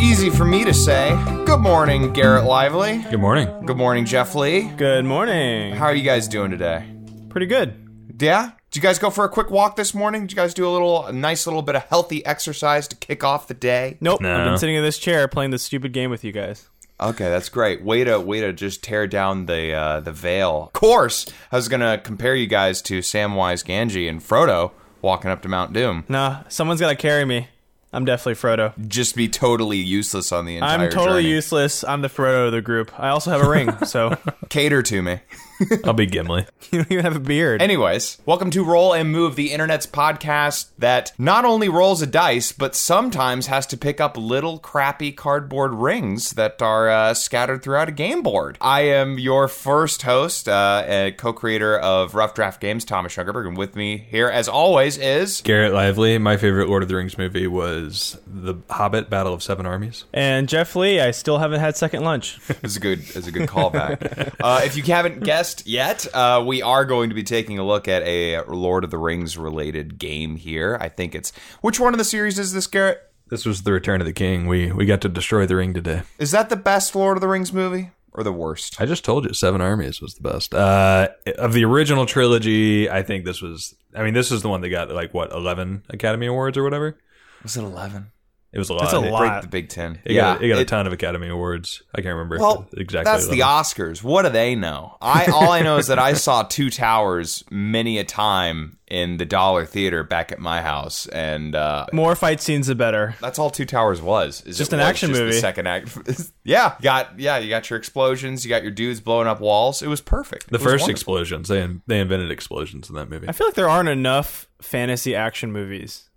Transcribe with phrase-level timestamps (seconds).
[0.00, 1.16] Easy for me to say.
[1.44, 2.98] Good morning, Garrett Lively.
[3.10, 3.48] Good morning.
[3.66, 4.68] Good morning, Jeff Lee.
[4.76, 5.74] Good morning.
[5.74, 6.84] How are you guys doing today?
[7.28, 7.74] Pretty good.
[8.20, 8.52] Yeah?
[8.72, 10.22] Did you guys go for a quick walk this morning?
[10.22, 13.22] Did you guys do a little, a nice little bit of healthy exercise to kick
[13.22, 13.98] off the day?
[14.00, 14.22] Nope.
[14.22, 14.34] No.
[14.34, 16.70] I've been sitting in this chair playing this stupid game with you guys.
[16.98, 17.82] Okay, that's great.
[17.82, 20.64] Way to way to just tear down the uh, the veil.
[20.68, 24.70] Of course, I was gonna compare you guys to Samwise Gamgee and Frodo
[25.02, 26.04] walking up to Mount Doom.
[26.08, 27.48] Nah, someone's got to carry me.
[27.92, 28.72] I'm definitely Frodo.
[28.88, 31.34] Just be totally useless on the entire I'm totally journey.
[31.34, 31.84] useless.
[31.84, 32.98] I'm the Frodo of the group.
[32.98, 34.16] I also have a ring, so
[34.48, 35.20] Cater to me.
[35.84, 36.46] I'll be Gimli.
[36.70, 37.60] you don't even have a beard.
[37.62, 42.52] Anyways, welcome to Roll and Move, the internet's podcast that not only rolls a dice,
[42.52, 47.88] but sometimes has to pick up little crappy cardboard rings that are uh, scattered throughout
[47.88, 48.56] a game board.
[48.60, 53.56] I am your first host, uh, and co-creator of Rough Draft Games, Thomas Sugarberg, and
[53.56, 56.18] with me here, as always, is Garrett Lively.
[56.18, 60.04] My favorite Lord of the Rings movie was The Hobbit: Battle of Seven Armies.
[60.12, 62.38] and Jeff Lee, I still haven't had second lunch.
[62.62, 64.34] it's a good it's a good callback.
[64.40, 67.88] uh, if you haven't guessed yet, uh, we are going to be taking a look
[67.88, 70.78] at a Lord of the Rings related game here.
[70.80, 73.02] I think it's which one of the series is this, Garrett?
[73.28, 74.46] This was the Return of the King.
[74.46, 76.02] We we got to destroy the ring today.
[76.18, 78.80] Is that the best Lord of the Rings movie or the worst?
[78.80, 80.54] I just told you, Seven Armies was the best.
[80.54, 81.08] Uh,
[81.38, 83.74] of the original trilogy, I think this was.
[83.94, 86.98] I mean, this is the one that got like what eleven Academy Awards or whatever.
[87.42, 88.12] Was it eleven?
[88.52, 88.82] It was a lot.
[88.82, 89.18] That's a It- lot.
[89.20, 89.98] Break the Big Ten.
[90.04, 91.82] It got, it got a ton of Academy Awards.
[91.94, 93.10] I can't remember Well, exactly.
[93.10, 94.02] that's the Oscars.
[94.02, 94.98] What do they know?
[95.00, 99.24] I all I know is that I saw Two Towers many a time in the
[99.24, 103.14] Dollar Theater back at my house, and uh, More fight scenes, the better.
[103.22, 104.42] That's all Two Towers was.
[104.42, 105.38] Is Just it an was action just the movie.
[105.40, 105.98] second act.
[106.44, 109.80] yeah, got yeah, you got your explosions, you got your dudes blowing up walls.
[109.80, 110.50] It was perfect.
[110.50, 110.90] The It was first wonderful.
[110.90, 111.48] explosions.
[111.48, 113.28] They they invented explosions in that movie.
[113.30, 116.10] I feel like there aren't enough fantasy action movies.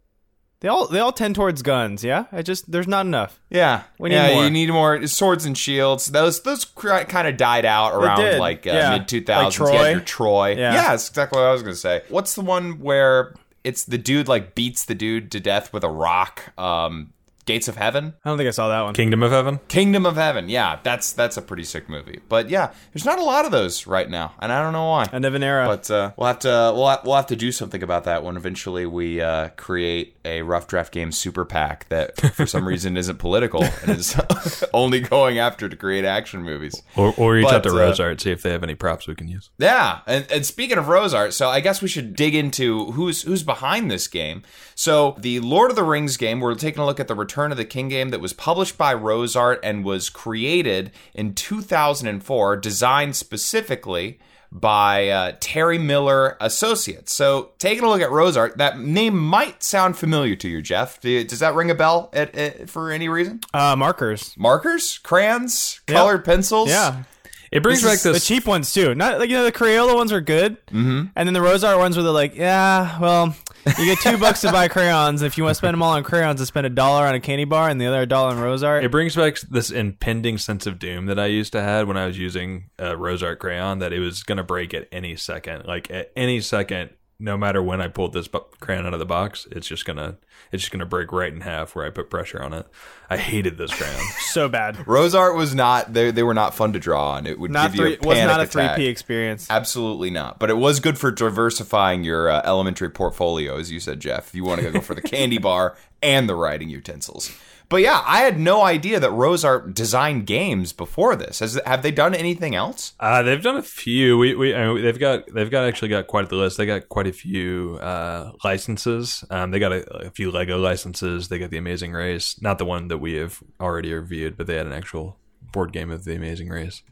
[0.66, 2.04] They all they all tend towards guns.
[2.04, 3.40] Yeah, I just there's not enough.
[3.52, 4.44] Yeah, We need yeah, more.
[4.46, 6.08] you need more swords and shields.
[6.08, 8.98] Those those kind of died out around like uh, yeah.
[8.98, 9.60] mid two thousands.
[9.60, 9.90] Like Troy.
[9.92, 10.50] your Troy.
[10.56, 10.74] Yeah.
[10.74, 12.02] yeah, that's exactly what I was gonna say.
[12.10, 15.90] What's the one where it's the dude like beats the dude to death with a
[15.90, 16.52] rock?
[16.58, 17.14] Um,
[17.46, 18.16] Gates of Heaven.
[18.26, 18.96] I don't think I saw that one.
[18.96, 19.60] Kingdom of Heaven.
[19.68, 20.50] Kingdom of Heaven.
[20.50, 22.22] Yeah, that's that's a pretty sick movie.
[22.28, 25.08] But yeah, there's not a lot of those right now, and I don't know why.
[25.14, 25.68] End of an era.
[25.68, 28.36] But uh, we'll have to we'll have, we'll have to do something about that when
[28.36, 33.20] eventually we uh, create a rough draft game super pack that for some reason isn't
[33.20, 34.20] political and is
[34.74, 36.82] only going after to create action movies.
[36.96, 39.08] Or, or reach out But, to uh, Rose Art, see if they have any props
[39.08, 39.50] we can use.
[39.58, 43.22] Yeah, and, and speaking of Rose Art, so I guess we should dig into who's
[43.22, 44.44] who's behind this game.
[44.74, 47.58] So the Lord of the Rings game, we're taking a look at the Return of
[47.58, 53.16] the King game that was published by Rose Art and was created in 2004, designed
[53.16, 54.20] specifically
[54.60, 57.14] by uh, Terry Miller Associates.
[57.14, 61.02] So taking a look at Rose Art, that name might sound familiar to you, Jeff.
[61.02, 63.42] Does that ring a bell at, at, for any reason?
[63.54, 64.34] uh, markers.
[64.38, 66.70] Markers, crayons, colored pencils.
[66.70, 67.04] Yeah,
[67.52, 68.96] It brings This back is the cheap ones too.
[68.96, 71.06] Not like you know the Crayola ones are good, mm-hmm.
[71.16, 73.36] and then the Rose Art ones where they're like, yeah, well,
[73.78, 75.22] you get two bucks to buy crayons.
[75.22, 77.20] If you want to spend them all on crayons, to spend a dollar on a
[77.20, 78.84] candy bar and the other a dollar on Rose Art.
[78.84, 82.06] It brings back this impending sense of doom that I used to have when I
[82.06, 85.66] was using a Rose Art crayon that it was going to break at any second.
[85.66, 89.06] Like at any second, no matter when I pulled this bu- crayon out of the
[89.06, 90.18] box, it's just gonna
[90.52, 92.68] it's just gonna break right in half where I put pressure on it.
[93.10, 94.02] I hated this crayon.
[94.32, 94.86] so bad.
[94.88, 97.26] Rose art was not they, they were not fun to draw on.
[97.26, 98.06] It would Not give you three.
[98.06, 99.48] a Was panic not a three P experience.
[99.50, 100.40] Absolutely not.
[100.40, 104.28] But it was good for diversifying your uh, elementary portfolio, as you said, Jeff.
[104.30, 107.32] If you want to go for the candy bar and the writing utensils.
[107.68, 111.40] But yeah, I had no idea that Rose Art designed games before this.
[111.40, 112.94] Has, have they done anything else?
[113.00, 114.18] Uh, they've done a few.
[114.18, 116.58] We, we I mean, they've got they've got actually got quite the list.
[116.58, 119.24] They got quite a few uh, licenses.
[119.30, 121.28] Um, they got a, a few Lego licenses.
[121.28, 124.56] They got the Amazing Race, not the one that we have already reviewed, but they
[124.56, 125.18] had an actual
[125.52, 126.84] board game of the Amazing Race.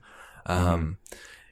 [0.46, 0.98] Um,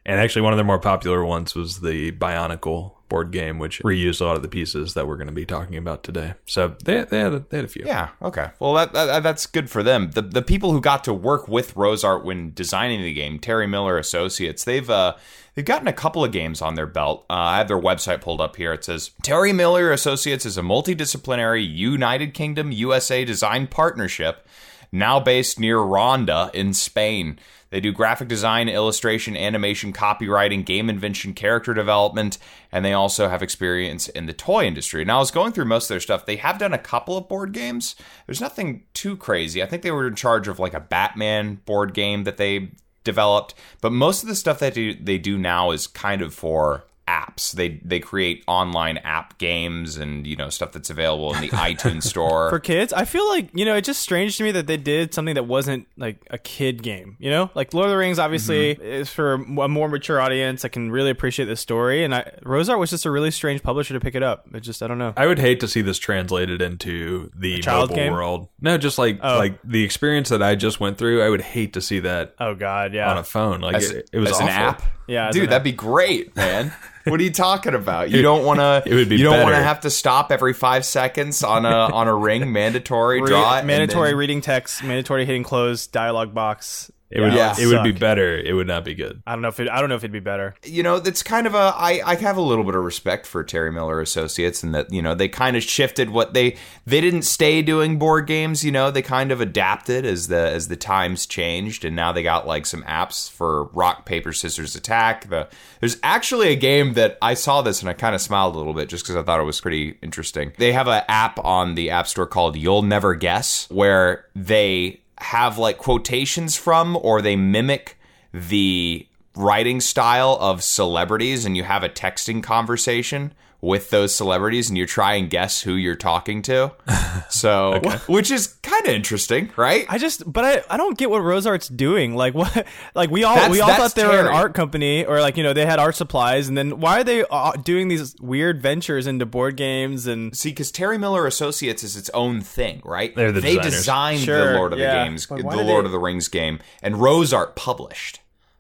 [0.04, 4.22] And actually, one of their more popular ones was the Bionicle board game, which reused
[4.22, 6.34] a lot of the pieces that we're going to be talking about today.
[6.46, 7.84] So they they had a, they had a few.
[7.86, 8.10] Yeah.
[8.22, 8.52] Okay.
[8.60, 10.12] Well, that, that that's good for them.
[10.12, 13.68] The the people who got to work with Rose Art when designing the game, Terry
[13.68, 15.16] Miller Associates, they've uh
[15.54, 17.26] they've gotten a couple of games on their belt.
[17.30, 18.72] Uh, I have their website pulled up here.
[18.72, 24.48] It says Terry Miller Associates is a multidisciplinary United Kingdom USA design partnership
[24.92, 27.40] now based near Ronda in Spain.
[27.72, 32.38] They do graphic design, illustration, animation, copywriting, game invention, character development,
[32.72, 35.04] and they also have experience in the toy industry.
[35.04, 36.26] Now, I was going through most of their stuff.
[36.26, 37.96] They have done a couple of board games.
[38.28, 39.64] There's nothing too crazy.
[39.64, 42.72] I think they were in charge of like a Batman board game that they
[43.04, 47.52] developed, but most of the stuff that they do, now is kind of for apps.
[47.52, 52.04] They they create online app games and you know stuff that's available in the iTunes
[52.04, 52.50] store.
[52.50, 52.94] for kids.
[52.94, 55.46] I feel like you know it's just strange to me that they did something that
[55.48, 57.18] wasn't like a kid game.
[57.20, 58.84] You know, like Lord of the Rings obviously Mm-hmm.
[58.84, 59.38] is for a
[59.68, 62.04] more mature audience I can really appreciate the story.
[62.04, 64.48] And I, Rose Art was just a really strange publisher to pick it up.
[64.54, 65.14] It just I don't know.
[65.18, 68.12] I would hate to see this translated into the child mobile game?
[68.14, 68.48] world.
[68.62, 69.38] No, just like Oh.
[69.38, 71.22] like the experience that I just went through.
[71.24, 73.10] I would hate to see that Oh God, yeah.
[73.12, 73.62] on a phone.
[73.62, 74.48] Like as, it, it was as awful.
[74.48, 74.82] an app.
[75.08, 76.74] Yeah, dude, that'd be great, man.
[77.06, 78.10] what are you talking about?
[78.12, 78.84] You don't want to.
[78.92, 81.70] It would be You don't want to have to stop every five seconds on a
[81.70, 82.52] on a ring.
[82.54, 83.58] Mandatory Re- draw.
[83.58, 86.92] it, mandatory then- reading text, mandatory hitting close, dialogue box.
[87.12, 87.54] It would Yeah.
[87.60, 88.38] it would be better.
[88.38, 89.22] It would not be good.
[89.28, 90.56] I don't know if it, I don't know if it'd be better.
[90.64, 91.74] you know, it's kind of a.
[91.76, 95.02] I I have a little bit of respect for Terry Miller Associates, and that you
[95.02, 96.56] know they kind of shifted what they
[96.86, 98.64] they didn't stay doing board games.
[98.64, 102.24] You know, they kind of adapted as the as the times changed, and now they
[102.24, 105.30] got like some apps for rock paper scissors attack.
[105.30, 105.50] The
[105.82, 108.74] there's actually a game that I saw this and I kind of smiled a little
[108.74, 110.54] bit just because I thought it was pretty interesting.
[110.58, 115.58] They have an app on the App Store called You'll Never Guess, where they have
[115.58, 117.98] like quotations from or they mimic
[118.34, 124.78] the writing style of celebrities and you have a texting conversation with those celebrities and
[124.78, 126.72] you try and guess who you're talking to.
[127.30, 129.86] So, which is kind of interesting, right?
[129.88, 132.14] I just, but I, I don't get what Rose Art's doing.
[132.16, 132.68] Like what?
[132.96, 135.44] Like we all That's- we all thought they were an art company, or like you
[135.44, 139.08] know they had art supplies, and then why are they uh, doing these weird ventures
[139.08, 140.36] into board games and?
[140.36, 143.16] See, because Terry Miller Associates is its own thing, right?
[143.16, 143.74] They're the they designers.
[143.76, 145.04] designed Sure, the Lord of yeah.
[145.04, 148.20] the Games, the Lord they- of the Rings game, and Rose Art published.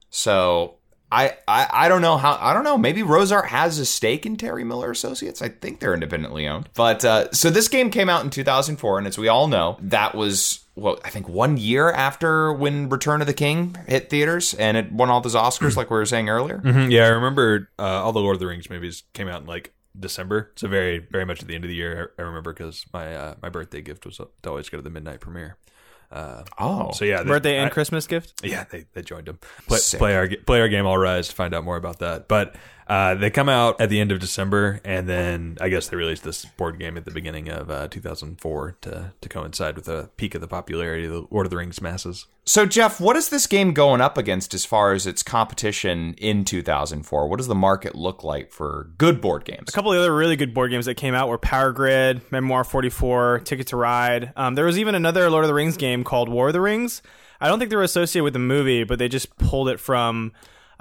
[0.10, 0.76] So
[1.12, 2.78] I, I I don't know how I don't know.
[2.78, 5.42] Maybe Rose Art has a stake in Terry Miller Associates.
[5.42, 6.70] I think they're independently owned.
[6.74, 10.16] But uh, so this game came out in 2004, and as we all know, that
[10.16, 14.78] was well, I think one year after when Return of the King hit theaters, and
[14.78, 16.60] it won all those Oscars, like we were saying earlier.
[16.60, 19.48] Mhm, Yeah, I remember uh, all the Lord of the Rings movies came out in
[19.48, 22.14] like December, so very very much at the end of the year.
[22.18, 25.20] I remember because my uh, my birthday gift was to always go to the midnight
[25.20, 25.58] premiere.
[26.12, 28.34] Uh, Oh, so yeah, they- Birthday and I- Christmas gift.
[28.44, 29.40] Yeah, they, they joined them.
[29.68, 30.86] Play, play our play our game.
[30.86, 32.28] All rise to find out more about that.
[32.28, 32.56] But
[32.88, 36.24] uh, they come out at the end of December, and then I guess they released
[36.24, 40.36] this board game at the beginning of uh, 2004 to to coincide with the peak
[40.36, 42.28] of the popularity of the Lord of the Rings masses.
[42.44, 46.44] So, Jeff, what is this game going up against as far as its competition in
[46.44, 47.28] 2004?
[47.28, 49.70] What does the market look like for good board games?
[49.70, 52.64] A couple of other really good board games that came out were Power Grid, Memoir
[52.64, 54.34] 44, Ticket to Ride.
[54.36, 57.04] Um, there was even another Lord of the Rings game called War of the Rings.
[57.40, 60.32] I don't think they were associated with the movie, but they just pulled it from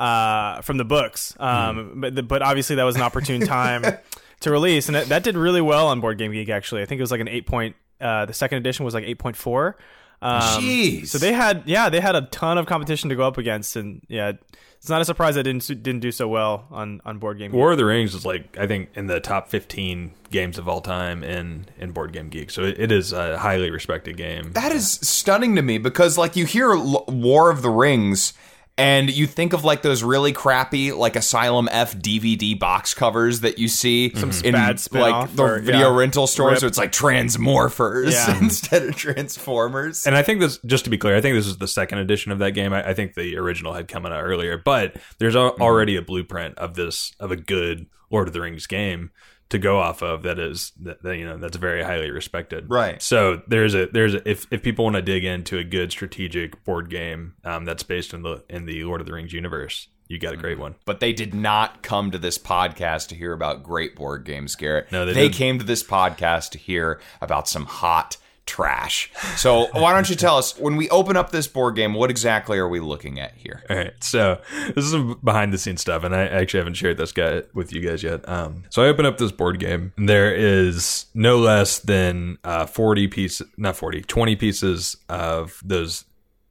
[0.00, 1.36] uh, from the books.
[1.38, 3.84] Um, but, but obviously that was an opportune time
[4.40, 6.48] to release, and that, that did really well on Board Game Geek.
[6.48, 7.76] Actually, I think it was like an eight point.
[8.00, 9.76] Uh, the second edition was like eight point four.
[10.22, 11.08] Um, Jeez.
[11.08, 14.00] So they had yeah they had a ton of competition to go up against, and
[14.08, 14.32] yeah,
[14.76, 17.50] it's not a surprise that didn't didn't do so well on on Board Game.
[17.50, 17.56] Geek.
[17.56, 20.80] War of the Rings is like I think in the top 15 games of all
[20.80, 22.50] time in in Board Game Geek.
[22.50, 24.52] So it, it is a highly respected game.
[24.52, 28.32] That is stunning to me because, like, you hear L- War of the Rings
[28.78, 33.58] and you think of like those really crappy, like Asylum F DVD box covers that
[33.58, 35.96] you see Some in bad like the or- video yeah.
[35.96, 36.52] rental stores.
[36.52, 36.60] Rip.
[36.60, 38.38] So it's like Transmorphers Yeah.
[38.42, 40.06] instead of Transformers.
[40.06, 42.32] And I think this, just to be clear, I think this is the second edition
[42.32, 42.72] of that game.
[42.72, 45.62] I, I think the original had come out earlier, but there's al- mm-hmm.
[45.62, 49.10] already a blueprint of this of a good Lord of the Rings game
[49.50, 52.70] to go off of that is that, that, you know that's very highly respected.
[52.70, 53.00] Right.
[53.02, 56.64] So there's a there's a, if if people want to dig into a good strategic
[56.64, 60.18] board game um, that's based in the in the Lord of the Rings universe, you
[60.18, 60.76] got a great one.
[60.86, 64.90] but they did not come to this podcast to hear about great board games, Garrett.
[64.90, 68.16] No, they they came to this podcast to hear about some hot
[68.50, 69.12] trash.
[69.36, 72.58] So why don't you tell us when we open up this board game, what exactly
[72.58, 73.62] are we looking at here?
[73.70, 74.40] All right, so
[74.74, 77.72] this is some behind the scenes stuff, and I actually haven't shared this guy with
[77.72, 78.28] you guys yet.
[78.28, 82.66] Um, so I open up this board game, and there is no less than uh,
[82.66, 86.04] 40 pieces, not 40, 20 pieces of those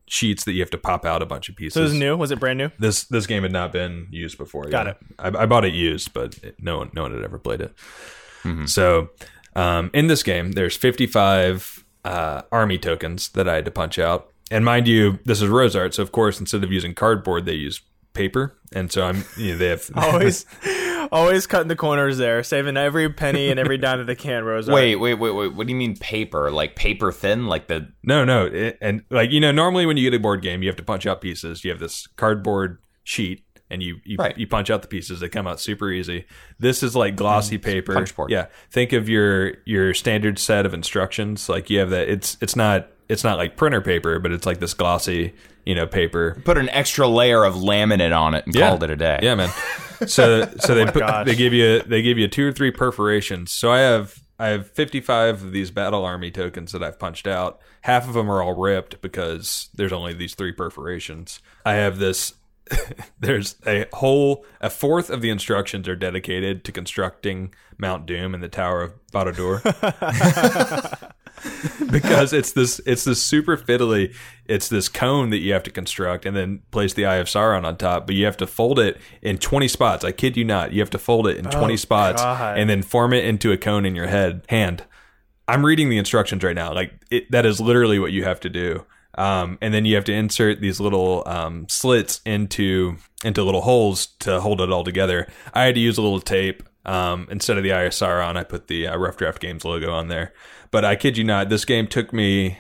[0.08, 1.74] sheets that you have to pop out a bunch of pieces.
[1.74, 2.16] So this is new.
[2.16, 2.72] Was it brand new?
[2.80, 4.64] This this game had not been used before.
[4.70, 4.94] Got yeah.
[4.94, 5.36] it.
[5.36, 7.74] I, I bought it used, but it, no one no one had ever played it.
[8.68, 9.10] So
[9.56, 14.32] um, in this game, there's 55 uh, army tokens that I had to punch out.
[14.52, 17.54] And mind you, this is Rose Art, so of course instead of using cardboard, they
[17.54, 17.82] use
[18.14, 18.58] paper.
[18.74, 20.46] And so I'm you know they have Always,
[21.12, 24.44] Always cutting the corners there, saving every penny and every dime that they can.
[24.44, 24.68] Rose.
[24.68, 25.56] Wait, wait, wait, wait.
[25.56, 26.52] What do you mean paper?
[26.52, 27.48] Like paper thin?
[27.48, 30.42] Like the No, no, it, and like you know, normally when you get a board
[30.42, 31.64] game, you have to punch out pieces.
[31.64, 34.38] You have this cardboard sheet, and you you, Right.
[34.38, 35.20] you punch out the pieces.
[35.20, 36.26] They come out super easy.
[36.60, 37.70] This is like glossy mm-hmm.
[37.70, 37.94] paper.
[37.94, 38.32] punch board.
[38.32, 41.50] Yeah, think of your your standard set of instructions.
[41.50, 42.10] Like you have that.
[42.10, 45.34] It's it's not it's not like printer paper, but it's like this glossy
[45.66, 46.42] you know paper.
[46.46, 49.20] put an extra layer of laminate on it and called it a day.
[49.22, 49.50] Yeah, man.
[50.08, 51.26] So so oh they my put, gosh.
[51.26, 53.52] they give you they give you two or three perforations.
[53.52, 57.60] So I have I have 55 of these battle army tokens that I've punched out.
[57.82, 61.42] Half of them are all ripped because there's only these three perforations.
[61.66, 62.34] I have this
[63.20, 68.44] there's a whole a fourth of the instructions are dedicated to constructing Mount Doom and
[68.44, 69.62] the Tower of Barad-dûr.
[71.92, 74.14] because it's this it's this super fiddly
[74.46, 77.64] it's this cone that you have to construct and then place the eye of sauron
[77.64, 80.04] on top but you have to fold it in 20 spots.
[80.04, 80.74] I kid you not.
[80.74, 82.58] You have to fold it in 20 spots God.
[82.58, 84.84] and then form it into a cone in your head hand.
[85.48, 86.74] I'm reading the instructions right now.
[86.74, 88.86] Like it, that is literally what you have to do
[89.20, 94.08] um, and then you have to insert these little um, slits into into little holes
[94.20, 95.28] to hold it all together.
[95.54, 98.38] I had to use a little tape um, instead of the ISR on.
[98.38, 100.34] I put the uh, Rough Draft Games logo on there.
[100.72, 102.58] But I kid you not, this game took me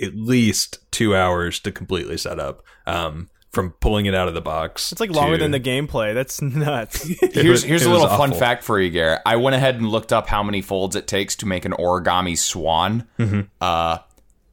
[0.00, 2.62] at least two hours to completely set up.
[2.86, 6.14] Um, from pulling it out of the box, It's like longer to- than the gameplay.
[6.14, 7.02] That's nuts.
[7.32, 9.20] Here's was- here's a little fun fact for you, Garrett.
[9.26, 12.38] I went ahead and looked up how many folds it takes to make an origami
[12.38, 13.06] swan.
[13.18, 13.40] Mm-hmm.
[13.60, 13.98] Uh,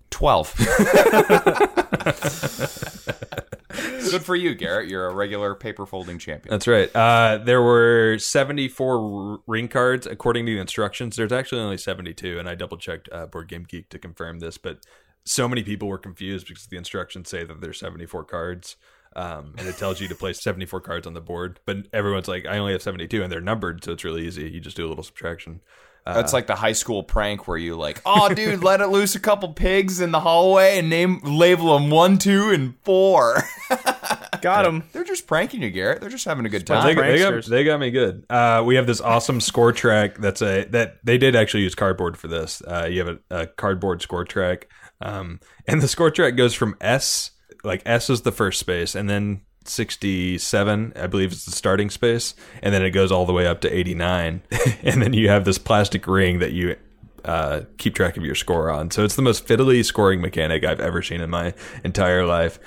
[0.10, 0.54] twelve.
[4.12, 4.90] Good for you, Garrett.
[4.90, 6.52] You're a regular paper folding champion.
[6.52, 6.94] That's right.
[6.96, 11.16] Uh, there were 74 r- ring cards according to the instructions.
[11.16, 14.58] There's actually only 72, and I double checked uh, Board Game Geek to confirm this.
[14.58, 14.80] But
[15.26, 18.76] so many people were confused because the instructions say that there's 74 cards,
[19.16, 21.60] um, and it tells you to place 74 cards on the board.
[21.66, 24.50] But everyone's like, I only have 72, and they're numbered, so it's really easy.
[24.50, 25.62] You just do a little subtraction.
[26.06, 29.20] That's like the high school prank where you like, oh, dude, let it loose a
[29.20, 33.44] couple pigs in the hallway and name label them one, two, and four.
[34.42, 34.84] Got them.
[34.94, 36.02] They're just pranking you, Garrett.
[36.02, 36.78] They're just having a good time.
[36.96, 38.26] got- they got, they got me good.
[38.30, 40.18] Uh, we have this awesome score track.
[40.18, 42.62] That's a that they did actually use cardboard for this.
[42.66, 44.68] Uh, you have a, a cardboard score track,
[45.02, 47.32] um, and the score track goes from S,
[47.64, 52.36] like S is the first space, and then sixty-seven, I believe, is the starting space,
[52.62, 54.42] and then it goes all the way up to eighty-nine,
[54.84, 56.76] and then you have this plastic ring that you
[57.26, 58.92] uh, keep track of your score on.
[58.92, 62.60] So it's the most fiddly scoring mechanic I've ever seen in my entire life.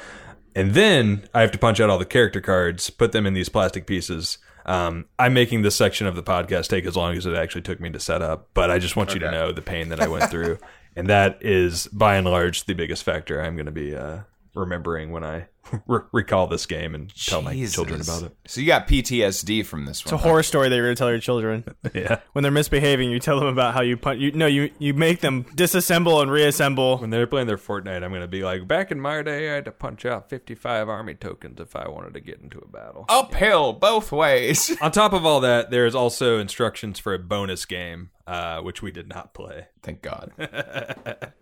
[0.54, 3.48] And then I have to punch out all the character cards, put them in these
[3.48, 4.38] plastic pieces.
[4.66, 7.80] Um, I'm making this section of the podcast take as long as it actually took
[7.80, 10.08] me to set up, but I just want you to know the pain that I
[10.08, 10.58] went through.
[10.96, 14.20] and that is by and large the biggest factor I'm going to be uh,
[14.54, 15.48] remembering when I
[15.86, 18.36] recall this game and tell my children about it.
[18.46, 20.06] So you got PTSD from this one.
[20.06, 20.22] It's a one.
[20.24, 21.64] horror story that you're gonna tell your children
[21.94, 22.20] Yeah.
[22.32, 23.10] when they're misbehaving.
[23.10, 24.20] You tell them about how you punch.
[24.20, 26.98] You no, you you make them disassemble and reassemble.
[26.98, 29.54] When they're playing their Fortnite, I'm going to be like, back in my day, I
[29.56, 33.04] had to punch out 55 army tokens if I wanted to get into a battle.
[33.08, 34.76] Uphill both ways.
[34.82, 38.82] On top of all that, there is also instructions for a bonus game, uh, which
[38.82, 39.66] we did not play.
[39.82, 40.32] Thank God.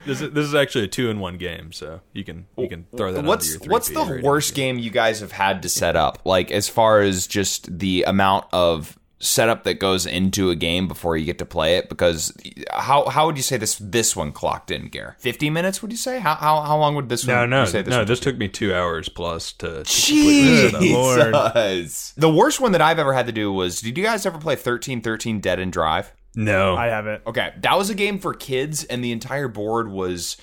[0.07, 2.87] This is, this is actually a two in one game, so you can you can
[2.97, 3.25] throw that.
[3.25, 4.10] what's onto your what's the rating.
[4.23, 6.21] Worst game you guys have had to set up?
[6.25, 11.15] Like as far as just the amount of setup that goes into a game before
[11.15, 11.91] you get to play it.
[11.91, 12.33] Because
[12.73, 15.17] how how would you say this this one clocked in, Gare?
[15.19, 15.83] Fifty minutes?
[15.83, 16.19] Would you say?
[16.21, 17.51] How how, how long would this No, one?
[17.51, 17.99] no, you say this no.
[17.99, 19.85] one This took me two hours plus to.
[19.85, 20.81] to completely set up.
[20.81, 22.15] Jesus.
[22.17, 23.81] Oh, the worst one that I've ever had to do was.
[23.83, 26.13] Did you guys ever play thirteen thirteen Dead End Drive?
[26.35, 30.37] No, I haven't Okay, that was a game for kids, and the entire board was.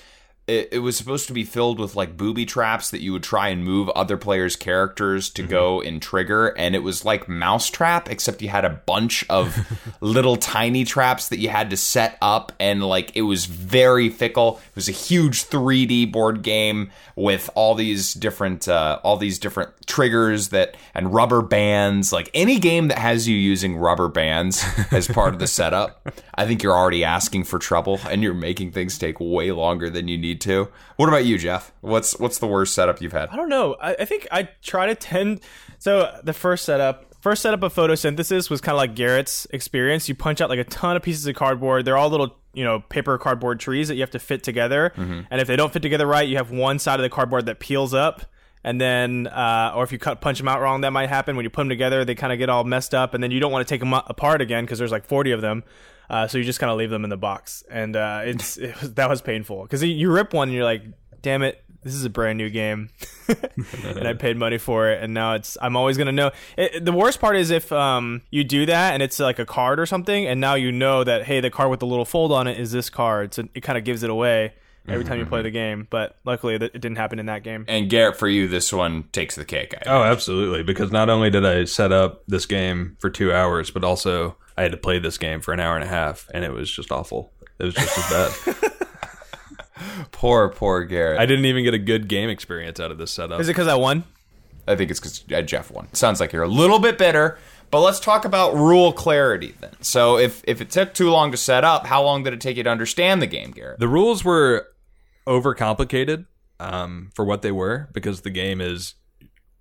[0.47, 3.49] It, it was supposed to be filled with like booby traps that you would try
[3.49, 8.41] and move other players' characters to go and trigger, and it was like Mousetrap, except
[8.41, 9.57] you had a bunch of
[10.01, 14.61] little tiny traps that you had to set up, and like it was very fickle.
[14.69, 19.71] It was a huge 3D board game with all these different, uh, all these different
[19.85, 22.13] triggers that and rubber bands.
[22.13, 26.45] Like any game that has you using rubber bands as part of the setup, I
[26.45, 30.17] think you're already asking for trouble, and you're making things take way longer than you
[30.17, 30.69] need to.
[30.95, 31.71] What about you, Jeff?
[31.81, 33.29] What's what's the worst setup you've had?
[33.29, 33.75] I don't know.
[33.81, 35.41] I, I think I try to tend.
[35.79, 40.07] So the first setup, first setup of photosynthesis was kind of like Garrett's experience.
[40.09, 41.85] You punch out like a ton of pieces of cardboard.
[41.85, 44.93] They're all little, you know, paper cardboard trees that you have to fit together.
[44.95, 47.59] And if they don't fit together right, you have one side of the cardboard that
[47.59, 48.21] peels up.
[48.63, 51.35] And then, uh, or if you cut punch them out wrong, that might happen.
[51.37, 53.39] When you put them together, they kind of get all messed up, and then you
[53.39, 55.63] don't want to take them apart again because there's like 40 of them.
[56.09, 58.79] Uh, so you just kind of leave them in the box, and uh, it's it
[58.81, 60.83] was, that was painful because you, you rip one and you're like,
[61.21, 62.89] damn it, this is a brand new game,
[63.27, 66.31] and I paid money for it, and now it's I'm always gonna know.
[66.57, 69.79] It, the worst part is if um you do that and it's like a card
[69.79, 72.47] or something, and now you know that hey, the card with the little fold on
[72.47, 74.53] it is this card, so it kind of gives it away
[74.87, 75.87] every time you play the game.
[75.89, 77.65] But luckily, it didn't happen in that game.
[77.67, 79.73] And Garrett, for you, this one takes the cake.
[79.85, 80.63] I Oh, absolutely.
[80.63, 84.63] Because not only did I set up this game for two hours, but also I
[84.63, 86.91] had to play this game for an hour and a half, and it was just
[86.91, 87.31] awful.
[87.59, 88.09] It was just as
[88.55, 88.73] bad.
[90.11, 91.19] Poor, poor Garrett.
[91.19, 93.39] I I, didn't even get a good game experience out of this setup.
[93.39, 94.03] Is it because I won?
[94.67, 95.87] I think it's because uh, Jeff won.
[95.93, 97.37] Sounds like you're a little bit bitter.
[97.69, 99.73] But let's talk about rule clarity then.
[99.81, 102.57] So if if it took too long to set up, how long did it take
[102.57, 103.79] you to understand the game, Garrett?
[103.79, 104.67] The rules were
[105.27, 106.25] overcomplicated
[106.59, 108.95] um, for what they were because the game is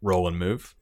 [0.01, 0.75] roll and move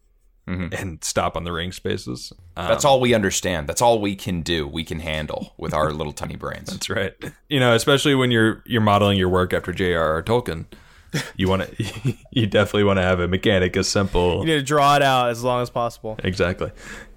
[0.46, 2.32] and stop on the ring spaces.
[2.56, 3.66] Um, That's all we understand.
[3.66, 4.66] That's all we can do.
[4.66, 6.70] We can handle with our little tiny brains.
[6.70, 7.14] That's right.
[7.48, 10.22] You know, especially when you're you're modeling your work after J.R.R.
[10.22, 10.66] Tolkien,
[11.36, 14.40] you want to you definitely want to have a mechanic as simple.
[14.40, 16.16] You need to draw it out as long as possible.
[16.22, 16.70] Exactly.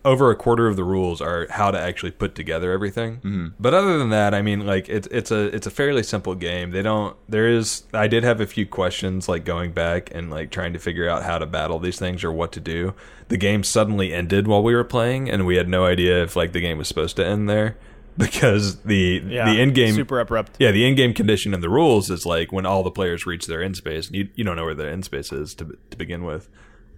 [0.06, 3.18] Over a quarter of the rules are how to actually put together everything.
[3.18, 3.48] Mm-hmm.
[3.60, 6.72] But other than that, I mean, like it's it's a it's a fairly simple game.
[6.72, 7.18] They don't.
[7.28, 7.84] There is.
[7.94, 11.24] I did have a few questions, like going back and like trying to figure out
[11.24, 12.94] how to battle these things or what to do.
[13.28, 16.54] The game suddenly ended while we were playing, and we had no idea if like
[16.54, 17.78] the game was supposed to end there
[18.26, 20.58] because the Yeah, the end game super abrupt.
[20.60, 23.46] yeah, the end game condition in the rules is like when all the players reach
[23.48, 25.98] their end space, and you you don't know where the end space is to to
[25.98, 26.50] begin with.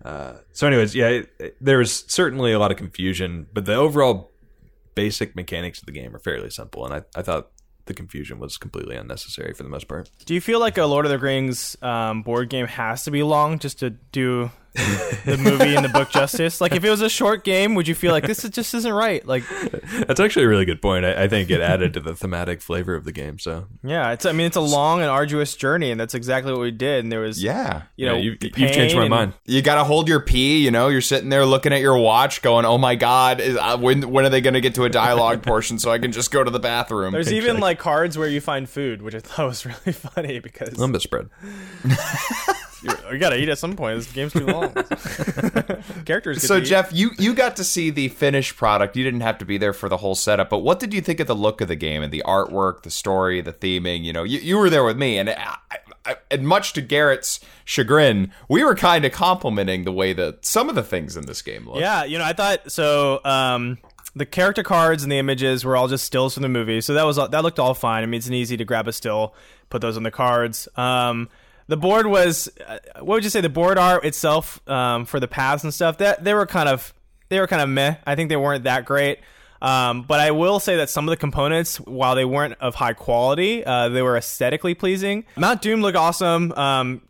[0.03, 3.75] Uh, so, anyways, yeah, it, it- there was certainly a lot of confusion, but the
[3.75, 4.31] overall
[4.95, 7.51] basic mechanics of the game are fairly simple, and I, I thought
[7.85, 10.09] the confusion was completely unnecessary for the most part.
[10.25, 13.23] Do you feel like a Lord of the Rings um, board game has to be
[13.23, 16.61] long just to do the movie and the book justice?
[16.61, 18.91] Like, if it was a short game, would you feel like this is, just isn't
[18.93, 19.25] right?
[19.25, 19.43] Like,
[20.07, 21.05] That's actually a really good point.
[21.05, 23.39] I, I think it added to the thematic flavor of the game.
[23.39, 26.61] So, yeah, it's I mean, it's a long and arduous journey, and that's exactly what
[26.61, 27.03] we did.
[27.03, 27.83] And there was, Yeah.
[27.95, 29.33] you know, yeah, you, you've changed my mind.
[29.45, 30.63] You gotta hold your pee.
[30.63, 33.77] You know, you're sitting there looking at your watch, going, "Oh my god, is, uh,
[33.77, 36.43] when when are they gonna get to a dialogue portion so I can just go
[36.43, 39.65] to the bathroom?" There's even like cards where you find food, which I thought was
[39.65, 41.29] really funny because Lembas bread.
[42.81, 43.97] you you gotta eat at some point.
[43.97, 44.73] This game's too long.
[46.05, 46.43] Characters.
[46.43, 46.65] So to.
[46.65, 48.95] Jeff, you you got to see the finished product.
[48.95, 51.19] You didn't have to be there for the whole setup, but what did you think
[51.19, 54.03] of the look of the game and the artwork, the story, the theming?
[54.03, 55.57] You know, you, you were there with me, and I,
[56.05, 60.69] I, and much to Garrett's chagrin, we were kind of complimenting the way that some
[60.69, 61.79] of the things in this game look.
[61.79, 63.23] Yeah, you know, I thought so.
[63.25, 63.77] Um,
[64.15, 67.03] the character cards and the images were all just stills from the movie, so that
[67.03, 68.03] was that looked all fine.
[68.03, 69.33] I mean, it's an easy to grab a still,
[69.69, 70.67] put those on the cards.
[70.75, 71.29] Um,
[71.69, 73.41] the board was, uh, what would you say?
[73.41, 76.93] The board art itself um, for the paths and stuff that they were kind of
[77.29, 77.95] they were kind of meh.
[78.05, 79.19] I think they weren't that great.
[79.61, 82.93] Um, but I will say that some of the components, while they weren't of high
[82.93, 85.25] quality, uh, they were aesthetically pleasing.
[85.35, 86.51] Mount Doom looked awesome.
[86.53, 87.01] Um,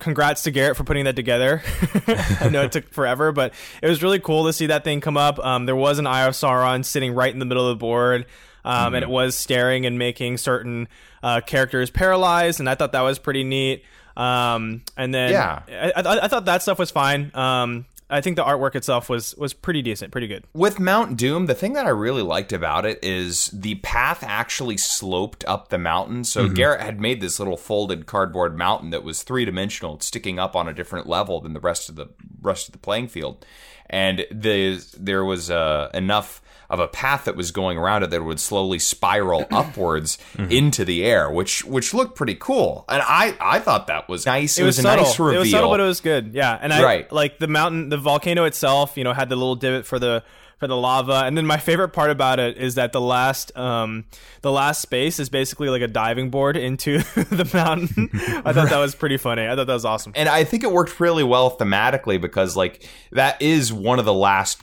[0.00, 1.62] congrats to Garrett for putting that together.
[2.40, 5.16] I know it took forever, but it was really cool to see that thing come
[5.16, 5.38] up.
[5.38, 8.26] Um, there was an Eye of Sauron sitting right in the middle of the board,
[8.64, 10.88] um, and it was staring and making certain
[11.22, 13.84] uh, characters paralyzed, and I thought that was pretty neat.
[14.16, 15.62] Um, and then Yeah.
[15.68, 17.30] I, I, I thought that stuff was fine.
[17.34, 20.42] Um, I think the artwork itself was was pretty decent, pretty good.
[20.52, 24.76] With Mount Doom, the thing that I really liked about it is the path actually
[24.78, 26.24] sloped up the mountain.
[26.24, 30.56] So Garrett had made this little folded cardboard mountain that was three dimensional, sticking up
[30.56, 32.08] on a different level than the rest of the
[32.42, 33.44] rest of the playing field.
[33.88, 38.22] And the there was uh, enough of a path that was going around it that
[38.22, 42.84] would slowly spiral upwards into the air, which which looked pretty cool.
[42.88, 44.56] And I I thought that was nice.
[44.58, 45.04] It, It was, a subtle.
[45.04, 45.36] nice reveal.
[45.36, 46.32] It was subtle, but it was good.
[46.32, 47.12] Yeah, and I Right.
[47.12, 48.96] like the mountain, the volcano itself.
[48.96, 50.22] You know, had the little divot for the
[50.60, 54.04] for the lava, and then my favorite part about it is that the last um
[54.42, 58.10] the last space is basically like a diving board into the mountain.
[58.44, 59.48] I thought that was pretty funny.
[59.48, 60.12] I thought that was awesome.
[60.14, 64.14] and I think it worked really well thematically because like that is one of the
[64.14, 64.60] last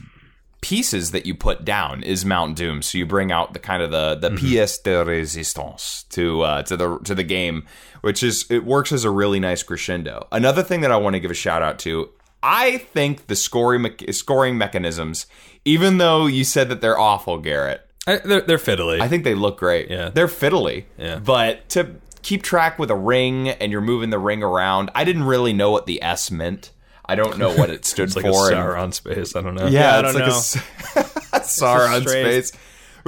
[0.60, 2.82] pieces that you put down is Mount Doom.
[2.82, 6.76] So you bring out the kind of the the pièce de résistance to uh, to
[6.76, 7.66] the to the game,
[8.02, 10.28] which is it works as a really nice crescendo.
[10.30, 12.10] Another thing that I want to give a shout out to.
[12.42, 15.26] I think the scoring me- scoring mechanisms,
[15.64, 19.00] even though you said that they're awful, Garrett, I, they're, they're fiddly.
[19.00, 19.90] I think they look great.
[19.90, 20.10] Yeah.
[20.10, 20.84] They're fiddly.
[20.96, 21.18] Yeah.
[21.18, 25.24] But to keep track with a ring and you're moving the ring around, I didn't
[25.24, 26.70] really know what the S meant.
[27.04, 28.52] I don't know what it stood it's like a for.
[28.52, 29.34] and- Sauron space.
[29.34, 29.66] I don't know.
[29.66, 30.36] yeah, I it's don't like a know.
[30.36, 32.52] s- Sauron space.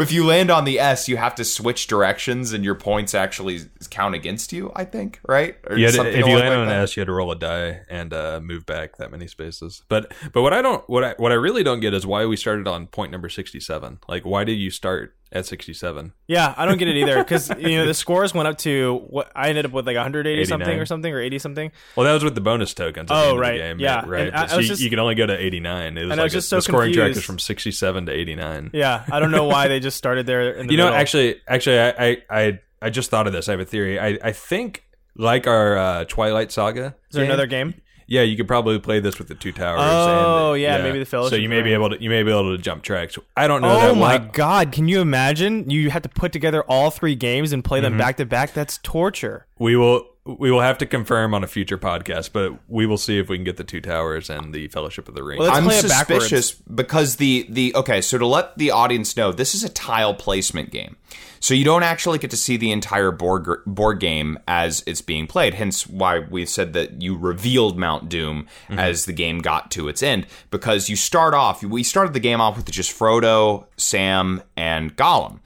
[0.01, 3.61] If you land on the S, you have to switch directions and your points actually
[3.91, 5.57] count against you, I think, right?
[5.69, 6.83] Or to- if you land like on an.
[6.83, 9.83] S, you had to roll a die and uh, move back that many spaces.
[9.89, 12.37] But but what I don't what I what I really don't get is why we
[12.37, 13.99] started on point number sixty seven.
[14.09, 16.13] Like why did you start at 67.
[16.27, 19.31] Yeah, I don't get it either because you know the scores went up to what
[19.35, 21.73] I ended up with like 180 something or something or 80 something.
[21.97, 23.11] Well, that was with the bonus tokens.
[23.11, 23.49] At Oh, the end right.
[23.51, 24.05] Of the game, Yeah.
[24.07, 24.27] right.
[24.29, 25.97] And I- I so you, just- you can only go to 89.
[25.99, 28.07] It was And I like was a- just so the scoring track is from 67
[28.07, 28.71] to 89.
[28.73, 30.51] Yeah, I don't know why they just started there.
[30.53, 30.99] In the You know, middle.
[30.99, 33.49] actually, actually, I, I, I, I just thought of this.
[33.49, 33.99] I have a theory.
[34.01, 34.85] I, I think
[35.17, 36.95] like our uh, Twilight Saga.
[37.11, 37.75] is there another game?
[38.11, 39.79] Yeah, you could probably play this with the two towers.
[39.81, 42.31] Oh, and, yeah, maybe the Fellowship So you may be able to you may be
[42.31, 43.17] able to jump tracks.
[43.37, 43.71] I don't know.
[43.71, 44.73] Oh my one- god!
[44.73, 45.71] Can you imagine?
[45.71, 48.01] You have to put together all three games and play them mm-hmm.
[48.01, 48.53] back to back.
[48.53, 49.47] That's torture.
[49.61, 53.19] We will we will have to confirm on a future podcast, but we will see
[53.19, 55.39] if we can get the two towers and the Fellowship of the Ring.
[55.39, 56.25] Well, I'm play it backwards.
[56.25, 58.01] suspicious because the the okay.
[58.03, 60.97] So to let the audience know, this is a tile placement game.
[61.43, 65.27] So you don't actually get to see the entire board board game as it's being
[65.27, 65.55] played.
[65.55, 70.03] Hence why we've said that you revealed Mount Doom as the game got to its
[70.03, 71.63] end because you start off.
[71.63, 75.41] We started the game off with just Frodo, Sam, and Gollum,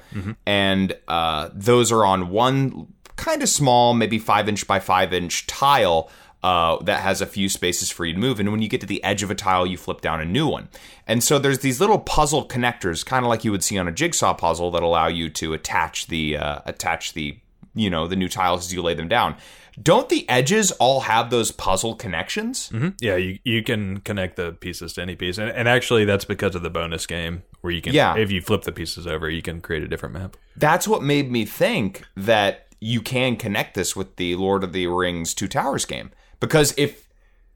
[0.45, 5.46] and uh, those are on one kind of small, maybe five inch by five inch
[5.46, 6.11] tile
[6.42, 8.38] uh, that has a few spaces for you to move.
[8.38, 10.46] And when you get to the edge of a tile, you flip down a new
[10.46, 10.68] one.
[11.07, 13.92] And so there's these little puzzle connectors, kind of like you would see on a
[13.92, 17.38] jigsaw puzzle, that allow you to attach the uh, attach the
[17.74, 19.37] you know the new tiles as you lay them down.
[19.83, 22.70] Don't the edges all have those puzzle connections?
[23.00, 26.55] yeah, you you can connect the pieces to any piece, and, and actually that's because
[26.55, 28.16] of the bonus game where you can Yeah.
[28.16, 30.37] if you flip the pieces over, you can create a different map.
[30.57, 34.87] That's what made me think that you can connect this with the Lord of the
[34.88, 37.09] Rings Two Towers game because if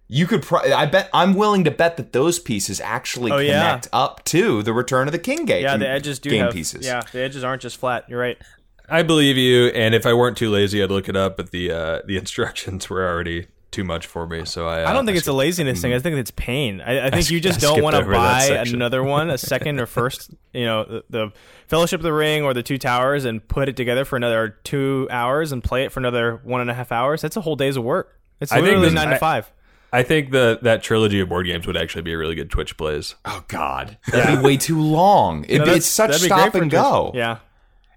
[0.09, 3.61] you could, pro- I bet I'm willing to bet that those pieces actually Oh, yeah.
[3.61, 5.62] connect up to the Return of the King game.
[5.62, 6.87] Yeah, the edges do game have pieces.
[6.87, 8.07] Yeah, the edges aren't just flat.
[8.09, 8.38] You're right.
[8.88, 11.37] I believe you, and if I weren't too lazy, I'd look it up.
[11.37, 14.85] But the uh, the instructions were already too much for me, so I.
[14.85, 15.93] Uh, I don't think it's a laziness thing.
[15.93, 16.81] I think it's pain.
[16.81, 19.87] I, I think you just I don't want to buy another one, a second or
[19.87, 21.33] first, you know, the, the
[21.67, 25.07] Fellowship of the Ring or the Two Towers, and put it together for another two
[25.11, 27.21] hours and play it for another one and a half hours.
[27.23, 28.19] That's a whole day's of work.
[28.41, 29.51] It's literally this- nine to five.
[29.91, 32.77] I think that that trilogy of board games would actually be a really good Twitch
[32.77, 33.15] plays.
[33.25, 35.45] Oh God, that'd be way too long.
[35.49, 37.13] It, No, that's- it's such stop and just- go.
[37.15, 37.39] Yeah.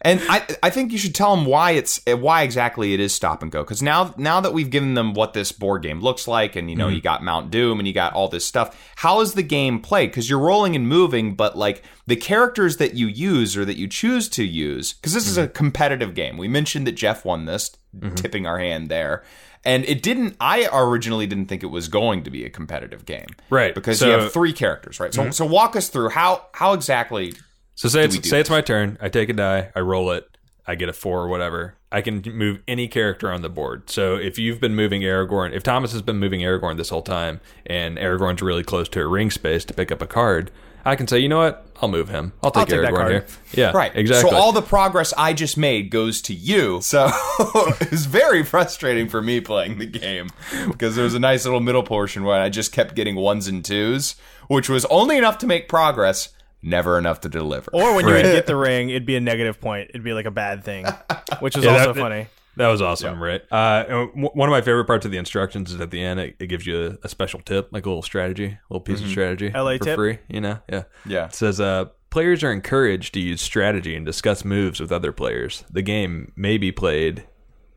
[0.04, 3.14] And I, I think you should tell them why it's eh, why exactly it is
[3.14, 3.64] stop and go.
[3.64, 6.76] Because now, now that we've given them what this board game looks like, and you
[6.76, 6.96] know, mm-hmm.
[6.96, 8.92] you got Mount Doom, and you got all this stuff.
[8.98, 10.10] How is the game played?
[10.10, 13.88] Because you're rolling and moving, but like the characters that you use or that you
[13.88, 15.54] choose to use, because this is a mm-hmm.
[15.54, 16.38] competitive game.
[16.38, 18.16] We mentioned that Jeff won this, mm-hmm.
[18.16, 19.24] tipping our hand there.
[19.64, 20.36] And it didn't.
[20.40, 24.08] I originally didn't think it was going to be a competitive game, Right, Because so-
[24.08, 25.14] you have three characters, right?
[25.14, 27.34] So, so walk us through how how exactly
[27.82, 29.00] So say it's do say it's my turn.
[29.02, 29.72] I take a die.
[29.76, 30.38] I roll it.
[30.67, 31.74] I get a four or whatever.
[31.91, 33.89] I can move any character on the board.
[33.89, 37.41] So if you've been moving Aragorn, if Thomas has been moving Aragorn this whole time,
[37.65, 40.52] and Aragorn's really close to a ring space to pick up a card,
[40.86, 41.65] I can say, you know what?
[41.82, 42.34] I'll move him.
[42.44, 43.12] I'll take take that Aragorn card.
[43.12, 43.26] here.
[43.54, 43.96] Yeah, Right.
[43.96, 44.30] Exactly.
[44.30, 46.82] So all the progress I just made goes to you.
[46.82, 47.10] So
[47.82, 50.30] it's very frustrating for me playing the game
[50.67, 53.65] because there was a nice little middle portion where I just kept getting ones and
[53.65, 54.15] twos,
[54.50, 56.30] which was only enough to make progress,
[56.62, 57.71] never enough to deliver.
[57.74, 58.24] Or when you Right.
[58.26, 59.89] would get the ring, it'd be a negative point.
[59.89, 60.86] It'd be like a bad thing,
[61.39, 62.28] which is Yeah, also that- funny.
[62.58, 63.41] That was awesome, right?
[63.50, 66.19] Uh, one of my favorite parts of the instructions is at the end.
[66.19, 69.02] It, it gives you a, a special tip, like a little strategy, a little piece
[69.02, 69.95] of strategy LA for tip?
[69.95, 70.17] free.
[70.28, 71.26] You know, yeah, Yeah.
[71.28, 75.63] It says, uh, "Players are encouraged to use strategy and discuss moves with other players.
[75.71, 77.24] The game may be played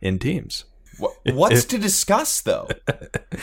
[0.02, 0.64] in teams."
[0.98, 2.68] Wha- What's to discuss though?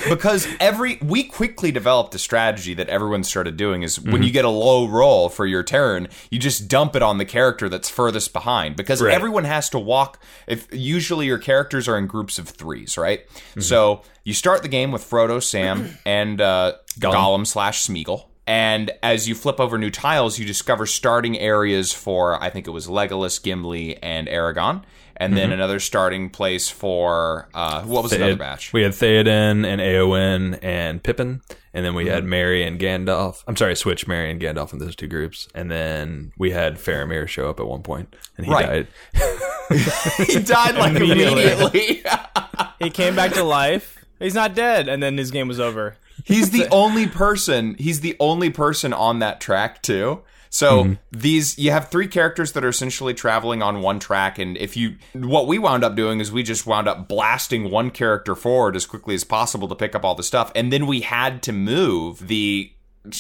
[0.10, 4.46] Because every we quickly developed a strategy that everyone started doing is when you get
[4.46, 8.34] a low roll for your turn, you just dump it on the character that's furthest
[8.34, 9.14] behind because Right.
[9.14, 13.22] everyone has to walk if usually your characters are in groups of 3s, right?
[13.60, 18.26] So, you start the game with Frodo, Sam, and uh, Gollum slash Smeagol.
[18.48, 22.72] And as you flip over new tiles, you discover starting areas for I think it
[22.72, 24.84] was Legolas, Gimli, and Aragorn,
[25.22, 28.74] and then another starting place for uh, what was another Theod- batch?
[28.74, 31.42] We had Theoden and Eowyn and Pippin,
[31.74, 32.14] and then we Mm-hmm.
[32.14, 33.44] had Merry and Gandalf.
[33.48, 37.28] I'm sorry, switch Merry and Gandalf in those two groups, and then we had Faramir
[37.28, 38.88] show up at one point, and he Right.
[39.14, 39.28] died.
[40.28, 41.44] he died like Immediately.
[41.44, 42.04] immediately.
[42.80, 44.04] He came back to life.
[44.20, 45.98] He's not dead, and then his game was over.
[46.26, 47.76] he's the only person.
[47.78, 50.22] He's the only person on that track too.
[50.54, 50.94] So Mm-hmm.
[51.18, 54.98] these you have three characters that are essentially traveling on one track, and if you
[55.14, 58.86] what we wound up doing is we just wound up blasting one character forward as
[58.86, 62.28] quickly as possible to pick up all the stuff, and then we had to move
[62.28, 62.72] the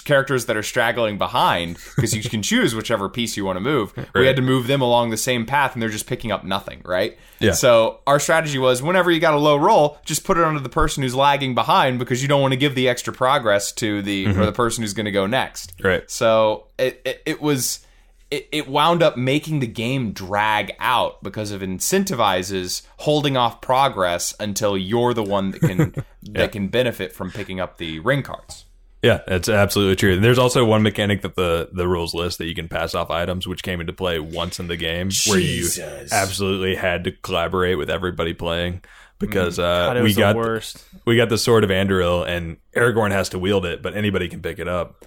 [0.03, 3.93] characters that are straggling behind because you can choose whichever piece you want to move.
[4.13, 6.81] We had to move them along the same path, and they're just picking up nothing,
[6.85, 7.17] right?
[7.39, 7.53] Yeah.
[7.53, 10.69] So our strategy was whenever you got a low roll, just put it onto the
[10.69, 14.27] person who's lagging behind because you don't want to give the extra progress to the
[14.27, 15.75] or the person who's going to go next.
[15.77, 15.87] Mm-hmm.
[15.87, 16.11] Right.
[16.11, 17.85] So it, it it was
[18.31, 24.33] it, it wound up making the game drag out because of incentivizes holding off progress
[24.39, 28.65] until you're the one that can that can benefit from picking up the ring cards.
[29.03, 30.19] Yeah, that's absolutely true.
[30.19, 33.47] There's also one mechanic that the the rules list that you can pass off items,
[33.47, 35.67] which came into play once in the game, where you
[36.11, 38.83] absolutely had to collaborate with everybody playing
[39.19, 40.83] because uh, God, we was the got worst.
[41.05, 44.41] we got the sword of Anduril, and Aragorn has to wield it, but anybody can
[44.41, 45.03] pick it up.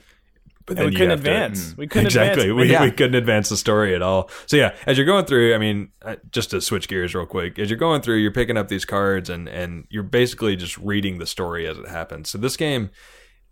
[0.67, 1.77] But And we couldn't have to- advance.
[1.77, 2.49] We couldn't exactly.
[2.49, 2.59] advance.
[2.69, 2.85] We, Yeah.
[2.85, 4.31] we couldn't advance the story at all.
[4.47, 7.59] So yeah, as you're going through, I mean, uh, just to switch gears real quick,
[7.59, 11.19] as you're going through, you're picking up these cards and and you're basically just reading
[11.19, 12.31] the story as it happens.
[12.31, 12.91] So this game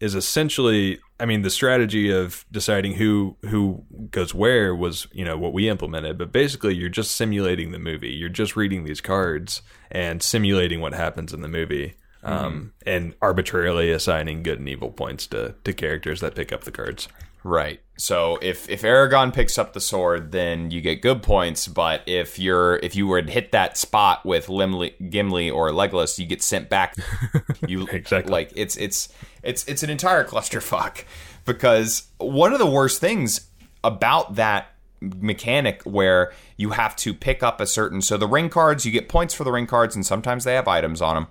[0.03, 5.39] is essentially, I mean, the strategy of deciding who who goes where was you know
[5.39, 8.11] what we implemented, but basically you're just simulating the movie.
[8.11, 9.63] You're just reading these cards
[9.93, 11.95] and simulating what happens in the movie.
[12.25, 16.71] Um, and arbitrarily assigning good and evil points to, to characters that pick up the
[16.71, 17.09] cards.
[17.45, 17.81] Right.
[17.97, 21.69] So if if Aragorn picks up the sword, then you get good points.
[21.69, 26.19] But if you're if you were to hit that spot with Limley, Gimli or Legolas,
[26.19, 26.97] you get sent back.
[27.69, 28.33] You Exactly.
[28.33, 29.09] like it's it's
[29.43, 31.05] it's it's an entire clusterfuck
[31.45, 33.49] because one of the worst things
[33.85, 38.85] about that mechanic where you have to pick up a certain so the ring cards
[38.87, 41.27] you get points for the ring cards and sometimes they have items on them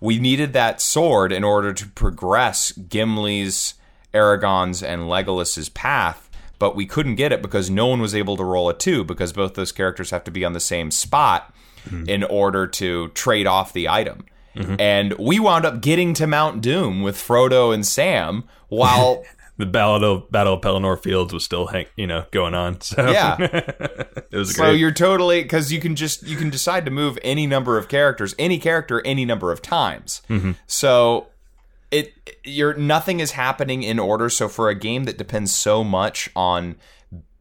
[0.00, 3.74] we needed that sword in order to progress gimli's
[4.14, 8.44] aragorn's and legolas's path but we couldn't get it because no one was able to
[8.44, 11.52] roll a two because both those characters have to be on the same spot
[11.84, 12.08] mm-hmm.
[12.08, 14.76] in order to trade off the item mm-hmm.
[14.78, 19.24] and we wound up getting to mount doom with frodo and sam while
[19.58, 22.80] The Battle of Battle of Pelennor Fields was still hang, you know going on.
[22.80, 23.36] So Yeah.
[23.40, 24.80] it was So great.
[24.80, 28.34] you're totally because you can just you can decide to move any number of characters,
[28.38, 30.22] any character, any number of times.
[30.28, 30.52] Mm-hmm.
[30.66, 31.28] So
[31.92, 34.28] it you're nothing is happening in order.
[34.28, 36.76] So for a game that depends so much on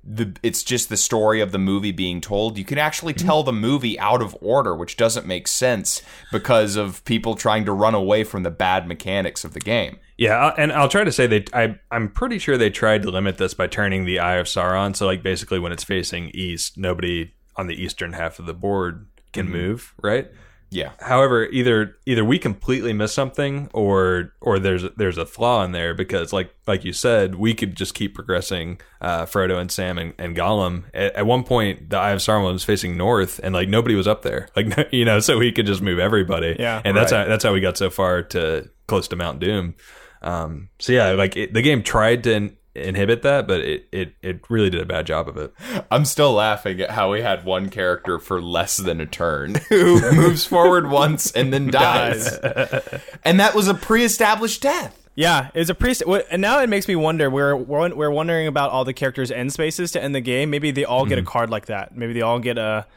[0.04, 3.26] the it's just the story of the movie being told, you can actually mm-hmm.
[3.26, 7.72] tell the movie out of order, which doesn't make sense because of people trying to
[7.72, 9.98] run away from the bad mechanics of the game.
[10.18, 11.46] Yeah, and I'll try to say they.
[11.54, 14.96] I, I'm pretty sure they tried to limit this by turning the Eye of Sauron.
[14.96, 19.08] So, like, basically, when it's facing east, nobody on the eastern half of the board
[19.34, 19.54] can mm-hmm.
[19.54, 20.30] move, right?
[20.73, 20.91] Yeah.
[21.01, 25.93] However, either either we completely miss something, or or there's there's a flaw in there
[25.93, 30.13] because, like like you said, we could just keep progressing uh, Frodo and Sam and,
[30.17, 30.86] and Gollum.
[30.93, 34.07] At, at one point, the Eye of Sauron was facing north, and like nobody was
[34.07, 36.55] up there, like you know, so we could just move everybody.
[36.57, 36.81] Yeah.
[36.86, 37.23] and that's Right.
[37.23, 39.75] how that's how we got so far to close to Mount Doom.
[40.21, 44.41] Um, so yeah, like it, the game tried to inhibit that, but it, it it
[44.49, 45.53] really did a bad job of it.
[45.91, 49.99] I'm still laughing at how we had one character for less than a turn who
[50.13, 52.27] moves forward once and then dies.
[53.25, 54.97] and that was a pre-established death.
[55.15, 56.07] Yeah, it's a priest.
[56.07, 57.29] what- And now it makes me wonder.
[57.29, 60.49] We're we're, we're wondering about all the characters' end spaces to end the game.
[60.49, 61.27] Maybe they all get Mm-hmm.
[61.27, 61.95] a card like that.
[61.97, 62.88] Maybe they all get a.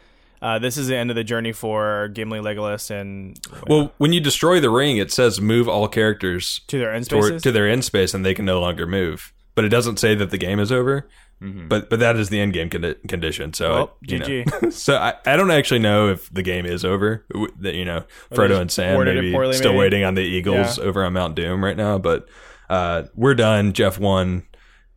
[0.40, 4.20] Uh, this is the end of the journey for Gimli, Legolas, and Well, when you
[4.20, 7.42] destroy the ring, it says move all characters to their end toward- spaces.
[7.44, 9.32] to their end space, and they can no longer move.
[9.54, 11.08] But it doesn't say that the game is over.
[11.68, 13.52] But but that is the end game condi- condition.
[13.52, 14.26] So Well, you know.
[14.26, 14.72] GG.
[14.72, 17.26] so I, I don't actually know if the game is over.
[17.60, 19.78] That you know they Frodo and Sam worded maybe poorly, still maybe.
[19.80, 20.84] waiting on the Eagles Yeah.
[20.84, 21.98] over on Mount Doom right now.
[21.98, 22.28] But
[22.70, 23.74] uh, we're done.
[23.74, 24.44] Jeff won,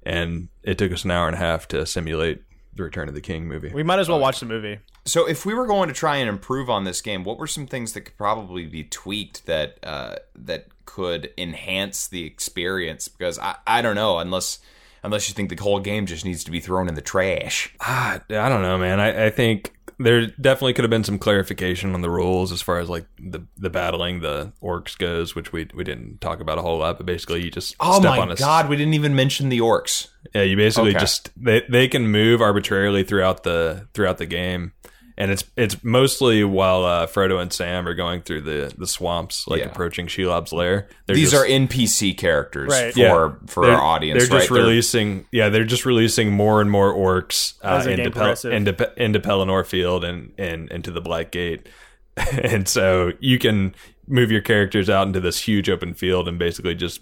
[0.03, 2.43] and it took us an hour and a half to simulate
[2.73, 3.73] the Return of the King movie.
[3.73, 4.79] we might as well watch the movie.
[5.03, 7.67] So if we were going to try and improve on this game, what were some
[7.67, 13.07] things that could probably be tweaked that uh, that could enhance the experience?
[13.07, 14.57] Because I, I don't know unless
[15.03, 17.71] unless you think the whole game just needs to be thrown in the trash.
[17.79, 18.99] Ah, I don't know, man.
[18.99, 22.79] I, I think there definitely could have been some clarification on the rules as far
[22.79, 26.61] as like the the battling the orcs goes, which we we didn't talk about a
[26.61, 26.97] whole lot.
[26.97, 29.59] But basically, you just Oh step my on a god, we didn't even mention the
[29.59, 30.07] orcs.
[30.33, 30.99] Yeah, you basically Okay.
[30.99, 34.73] just they they can move arbitrarily throughout the throughout the game.
[35.19, 39.47] And it's it's mostly while uh, Frodo and Sam are going through the, the swamps,
[39.47, 39.65] like Yeah.
[39.65, 40.87] approaching Shelob's lair.
[41.07, 42.93] They're These just- are NPC characters Right.
[42.93, 43.29] for Yeah.
[43.47, 44.27] for They're- our audience.
[44.27, 44.59] They're just right?
[44.59, 49.19] releasing, yeah, they're just releasing more and more orcs uh, into, game Pel- into into
[49.19, 51.67] Pelennor Field and and into the Black Gate,
[52.43, 53.73] and so you can
[54.07, 57.01] move your characters out into this huge open field and basically just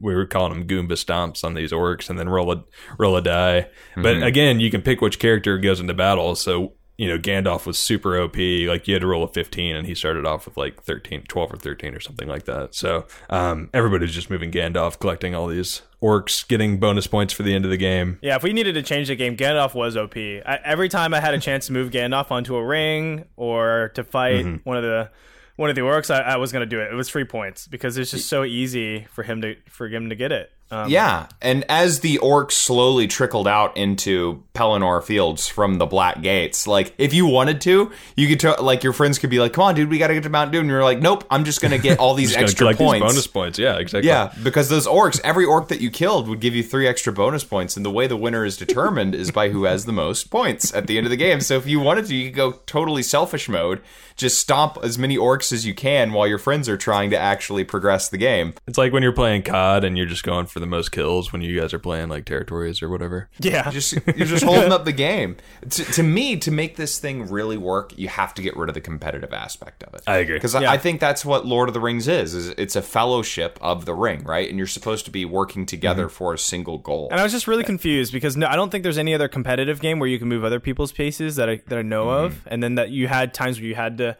[0.00, 2.64] we were calling them Goomba stomps on these orcs and then roll a
[2.98, 3.68] roll a die.
[3.94, 6.34] But again, you can pick which character goes into battle.
[6.34, 8.36] So you know, Gandalf was super OP.
[8.36, 11.52] Like you had to roll a 15 and he started off with like 13, 12
[11.52, 12.74] or 13 or something like that.
[12.76, 17.54] So um, everybody's just moving Gandalf, collecting all these orcs, getting bonus points for the
[17.54, 18.18] end of the game.
[18.22, 20.16] Yeah, if we needed to change the game, Gandalf was OP.
[20.16, 24.04] I, every time I had a chance to move Gandalf onto a ring or to
[24.04, 24.56] fight Mm-hmm.
[24.68, 25.10] one of the
[25.56, 26.92] one of the orcs, I, I was going to do it.
[26.92, 30.14] It was free points because it's just so easy for him to for him to
[30.16, 30.50] get it.
[30.72, 36.22] Um, Yeah, and as the orcs slowly trickled out into Pelennor Fields from the Black
[36.22, 39.52] Gates, like if you wanted to, you could t- like your friends could be like,
[39.52, 41.44] "Come on, dude, we got to get to Mount Doom." And you're like, "Nope, I'm
[41.44, 43.58] just gonna get all these extra points." these bonus points.
[43.58, 44.08] Yeah, exactly.
[44.08, 47.44] Yeah, because those orcs, every orc that you killed would give you three extra bonus
[47.44, 50.72] points, and the way the winner is determined is by who has the most points
[50.74, 51.40] at the end of the game.
[51.42, 53.80] So if you wanted to, you could go totally selfish mode,
[54.16, 57.64] just stomp as many orcs as you can while your friends are trying to actually
[57.64, 58.54] progress the game.
[58.66, 61.42] It's like when you're playing COD and you're just going for the most kills when
[61.42, 63.28] you guys are playing like territories or whatever.
[63.38, 63.70] Yeah.
[63.70, 65.36] Just you're just holding up the game.
[65.68, 68.74] To, to me, to make this thing really work, you have to get rid of
[68.74, 70.02] the competitive aspect of it.
[70.06, 70.36] I agree.
[70.36, 70.70] because Yeah.
[70.70, 72.34] I think that's what Lord of the Rings is.
[72.34, 74.48] Is it's a fellowship of the ring, right?
[74.48, 77.08] And you're supposed to be working together for a single goal.
[77.10, 79.80] And I was just really confused because no, I don't think there's any other competitive
[79.80, 82.24] game where you can move other people's paces that I that I know Mm-hmm.
[82.26, 84.16] of, and then that you had times where you had to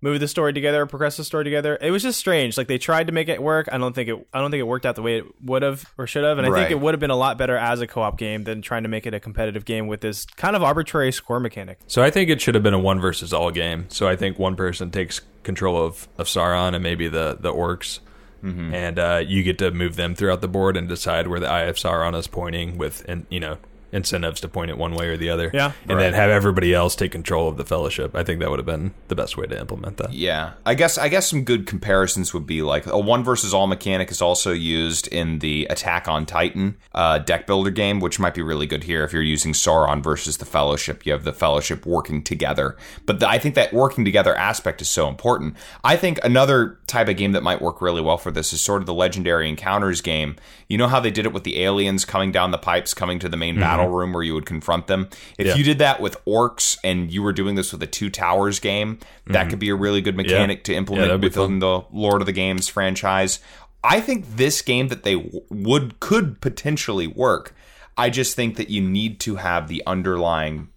[0.00, 1.78] move the story together, progress the story together.
[1.80, 2.56] It was just strange.
[2.58, 3.68] Like they tried to make it work.
[3.72, 4.26] I don't think it.
[4.32, 6.38] I don't think it worked out the way it would have or should have.
[6.38, 6.60] And I Right.
[6.60, 8.88] think it would have been a lot better as a co-op game than trying to
[8.88, 11.78] make it a competitive game with this kind of arbitrary score mechanic.
[11.86, 13.86] So I think it should have been a one versus all game.
[13.88, 18.00] So I think one person takes control of, of Sauron and maybe the the orcs,
[18.44, 18.74] Mm-hmm.
[18.74, 21.62] and uh, you get to move them throughout the board and decide where the eye
[21.62, 23.56] of Sauron is pointing with, and you know
[23.94, 25.50] incentives to point it one way or the other.
[25.54, 25.72] Yeah.
[25.88, 28.14] and then have everybody else take control of the fellowship.
[28.14, 30.12] I think that would have been the best way to implement that.
[30.12, 33.66] Yeah, I guess I guess some good comparisons would be like a one versus all
[33.66, 38.34] mechanic is also used in the Attack on Titan uh, deck builder game, which might
[38.34, 41.06] be really good here if you're using Sauron versus the Fellowship.
[41.06, 42.76] You have the Fellowship working together,
[43.06, 45.56] but the, I think that working together aspect is so important.
[45.84, 48.82] I think another type of game that might work really well for this is sort
[48.82, 50.36] of the Legendary Encounters game.
[50.68, 53.28] You know how they did it with the aliens coming down the pipes, coming to
[53.28, 55.08] the main battle room where you would confront them.
[55.38, 55.54] If Yeah.
[55.56, 58.98] you did that with orcs and you were doing this with a Two Towers game,
[59.26, 62.32] that could be a really good mechanic to implement be within the Lord of the
[62.32, 63.40] Games franchise.
[63.82, 67.54] I think this game that they would could potentially work.
[67.96, 70.68] I just think that you need to have the underlying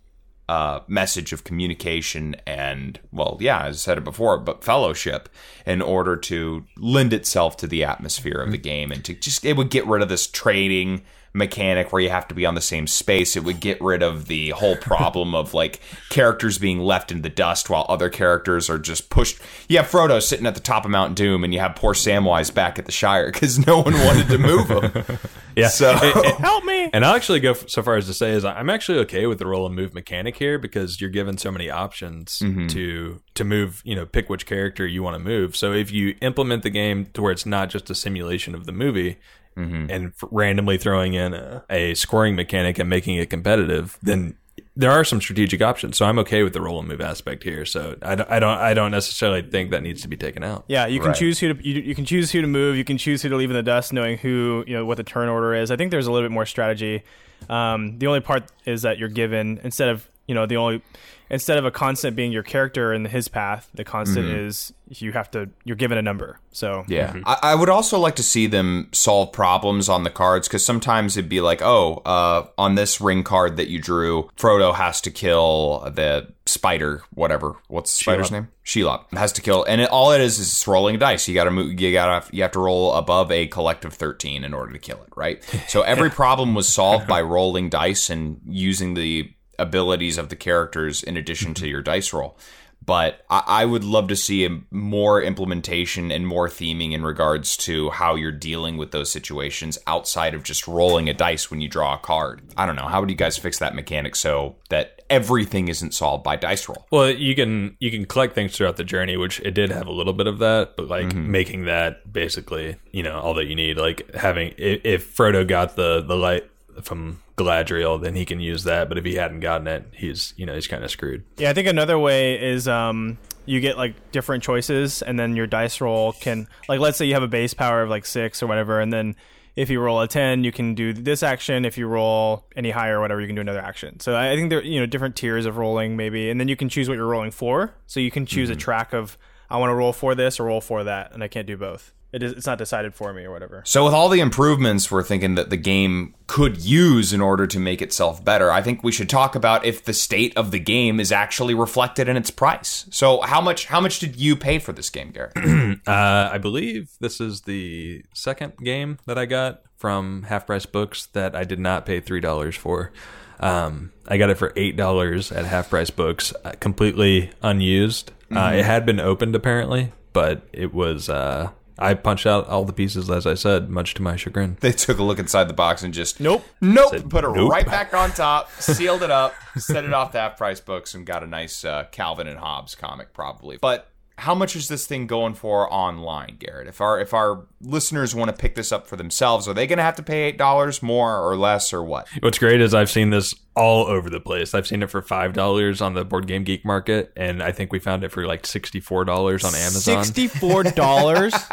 [0.49, 5.27] uh, message of communication and, well, yeah, as I said it before, but fellowship
[5.65, 9.57] in order to lend itself to the atmosphere of the game and to just, it
[9.57, 11.01] would get rid of this trading
[11.38, 13.36] mechanic where you have to be on the same space.
[13.38, 17.30] It would get rid of the whole problem of like characters being left in the
[17.30, 19.39] dust while other characters are just pushed.
[19.69, 22.54] You have Frodo sitting at the top of Mount Doom and you have poor Samwise
[22.54, 25.17] back at the Shire because no one wanted to move him.
[25.58, 25.69] Yeah.
[25.69, 25.91] So.
[26.00, 26.88] it Help me!
[26.93, 29.47] And I'll actually go so far as to say is I'm actually okay with the
[29.47, 32.67] roll and move mechanic here because you're given so many options Mm-hmm.
[32.67, 33.82] to to move.
[33.84, 35.56] You know, pick which character you want to move.
[35.56, 38.71] So if you implement the game to where it's not just a simulation of the
[38.71, 39.17] movie.
[39.57, 39.89] Mm-hmm.
[39.89, 44.35] And f- randomly throwing in a, a scoring mechanic and making it competitive, then
[44.75, 45.97] there are some strategic options.
[45.97, 47.65] So I'm okay with the roll and move aspect here.
[47.65, 50.65] So I don't, I don't, I don't necessarily think that needs to be taken out.
[50.67, 51.17] Yeah, you can Right.
[51.17, 52.75] choose who to you, you can choose who to move.
[52.77, 55.03] You can choose who to leave in the dust, knowing who you know what the
[55.03, 55.71] turn order is.
[55.71, 57.03] I think there's a little bit more strategy.
[57.49, 60.81] Um, the only part is that you're given instead of you know the only
[61.29, 65.29] instead of a constant being your character in his path, the constant is you have
[65.31, 66.39] to you're given a number.
[66.51, 67.15] So Yeah.
[67.25, 71.17] I, I would also like to see them solve problems on the cards because sometimes
[71.17, 75.11] it'd be like, oh, uh, on this ring card that you drew, Frodo has to
[75.11, 77.55] kill the spider, whatever.
[77.67, 78.31] What's the spider's Shelob.
[78.31, 78.47] name?
[78.65, 81.27] Shelob has to kill, and it, all it is is it's rolling dice.
[81.27, 81.79] You got to move.
[81.79, 85.01] You got to you have to roll above a collective thirteen in order to kill
[85.03, 85.43] it, right?
[85.67, 91.03] So every problem was solved by rolling dice and using the abilities of the characters
[91.03, 91.71] in addition to mm-hmm.
[91.71, 92.37] your dice roll
[92.85, 97.57] but I, I would love to see a more implementation and more theming in regards
[97.57, 101.67] to how you're dealing with those situations outside of just rolling a dice when you
[101.67, 102.41] draw a card.
[102.55, 102.87] I don't know.
[102.87, 106.87] How would you guys fix that mechanic so that everything isn't solved by dice roll?
[106.91, 109.91] Well, you can you can collect things throughout the journey, which it did have a
[109.91, 111.29] little bit of that, but like mm-hmm.
[111.29, 113.77] making that basically, you know, all that you need.
[113.77, 116.49] Like having if, if Frodo got the the light
[116.81, 118.89] from Galadriel, then he can use that.
[118.89, 121.23] But if he hadn't gotten it, he's you know he's kind of screwed.
[121.37, 125.47] Yeah, I think another way is um, you get like different choices, and then your
[125.47, 128.47] dice roll can like let's say you have a base power of like six or
[128.47, 129.15] whatever, and then
[129.55, 131.65] if you roll a ten, you can do this action.
[131.65, 133.99] If you roll any higher or whatever, you can do another action.
[133.99, 136.55] So I I think there you know different tiers of rolling maybe, and then you
[136.55, 137.73] can choose what you're rolling for.
[137.87, 139.17] So you can choose a track of
[139.49, 141.93] I want to roll for this or roll for that, and I can't do both.
[142.13, 143.63] It is, it's not decided for me or whatever.
[143.65, 147.59] So, with all the improvements we're thinking that the game could use in order to
[147.59, 150.99] make itself better, I think we should talk about if the state of the game
[151.01, 152.85] is actually reflected in its price.
[152.91, 155.33] So, how much how much did you pay for this game, Garrett?
[155.87, 161.05] Uh, I believe this is the second game that I got from Half Price Books
[161.07, 162.91] that I did not pay three dollars for.
[163.39, 168.12] Um, I got it for eight dollars at Half Price Books, uh, completely unused.
[168.33, 172.73] Uh, it had been opened apparently, but it was uh, I punched out all the
[172.73, 174.58] pieces, as I said, much to my chagrin.
[174.62, 176.44] They took a look inside the box and just Nope.
[176.62, 177.52] nope, Said put it nope.
[177.52, 181.06] right back on top, sealed it up, set it off to half price books, and
[181.06, 183.58] got a nice uh, Calvin and Hobbes comic probably.
[183.62, 186.67] But how much is this thing going for online, Garrett?
[186.67, 189.77] If our if our listeners want to pick this up for themselves, are they going
[189.77, 192.07] to have to pay eight dollars more or less or what?
[192.21, 194.53] What's great is I've seen this all over the place.
[194.55, 197.71] I've seen it for five dollars on the Board Game Geek market, and I think
[197.71, 200.03] we found it for like sixty four dollars on Amazon.
[200.03, 201.33] Sixty-four dollars.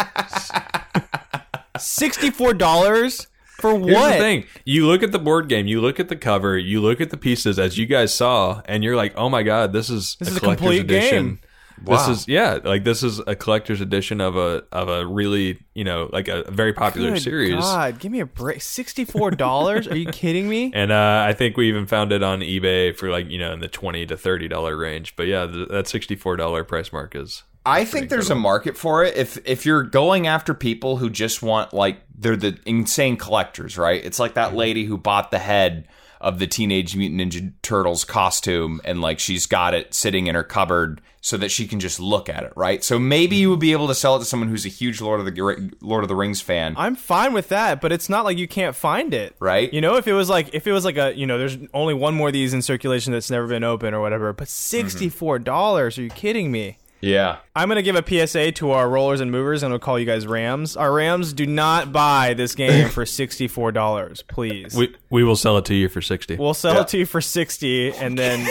[1.76, 3.26] Sixty-four dollars
[3.60, 3.88] for what?
[3.88, 6.80] Here's the thing: you look at the board game, you look at the cover, you
[6.80, 9.90] look at the pieces as you guys saw, and you're like, "Oh my god, this
[9.90, 11.40] is This a is a complete edition." game.
[11.82, 15.84] This is yeah, like this is a collector's edition of a of a really you
[15.84, 17.60] know like a very popular Good series.
[17.60, 18.62] God, give me a break.
[18.62, 19.88] Sixty-four dollars?
[19.88, 20.70] Are you kidding me?
[20.74, 23.60] And uh, I think we even found it on eBay for like you know in
[23.60, 25.16] the twenty to thirty dollar range.
[25.16, 28.76] But yeah, th- that sixty four dollar price mark is I think there's a market
[28.76, 29.16] for it.
[29.16, 34.04] If if you're going after people who just want like they're the insane collectors, right?
[34.04, 35.88] It's like that lady who bought the head
[36.24, 40.42] of the Teenage Mutant Ninja Turtles costume and like she's got it sitting in her
[40.42, 42.82] cupboard so that she can just look at it, right?
[42.82, 45.20] So maybe you would be able to sell it to someone who's a huge Lord
[45.20, 46.74] of the Lord of the Rings fan.
[46.78, 49.36] I'm fine with that, but it's not like you can't find it.
[49.38, 49.72] Right.
[49.72, 51.92] You know, if it was like if it was like a you know, there's only
[51.92, 54.80] one more of these in circulation that's never been open or whatever, but mm-hmm.
[54.80, 55.98] sixty-four dollars?
[55.98, 56.78] Are you kidding me?
[57.04, 57.38] Yeah.
[57.54, 60.26] I'm gonna give a PSA to our rollers and movers, and we'll call you guys
[60.26, 60.76] Rams.
[60.76, 64.74] Our Rams do not buy this game for sixty-four dollars, please.
[64.74, 66.36] we we will sell it to you for sixty.
[66.36, 66.80] we'll sell Yeah.
[66.82, 68.46] it to you for sixty, and then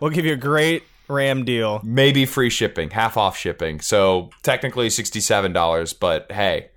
[0.00, 1.80] we'll give you a great Ram deal.
[1.82, 3.80] Maybe free shipping, half off shipping.
[3.80, 6.68] So technically $67, but hey,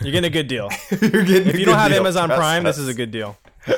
[0.00, 0.70] You're getting a good deal.
[0.90, 3.36] you're getting If you don't have Amazon Prime, this is a good deal.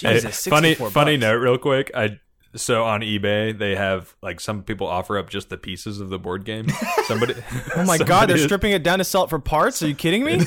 [0.00, 1.90] Hey, Jesus, funny 64 funny note, real quick.
[1.94, 2.18] I
[2.56, 6.18] so on eBay they have like some people offer up just the pieces of the
[6.18, 6.68] board game.
[7.06, 7.34] Somebody.
[7.76, 9.82] Oh my god, they're stripping it down to sell it for parts?
[9.82, 10.40] Are you kidding me?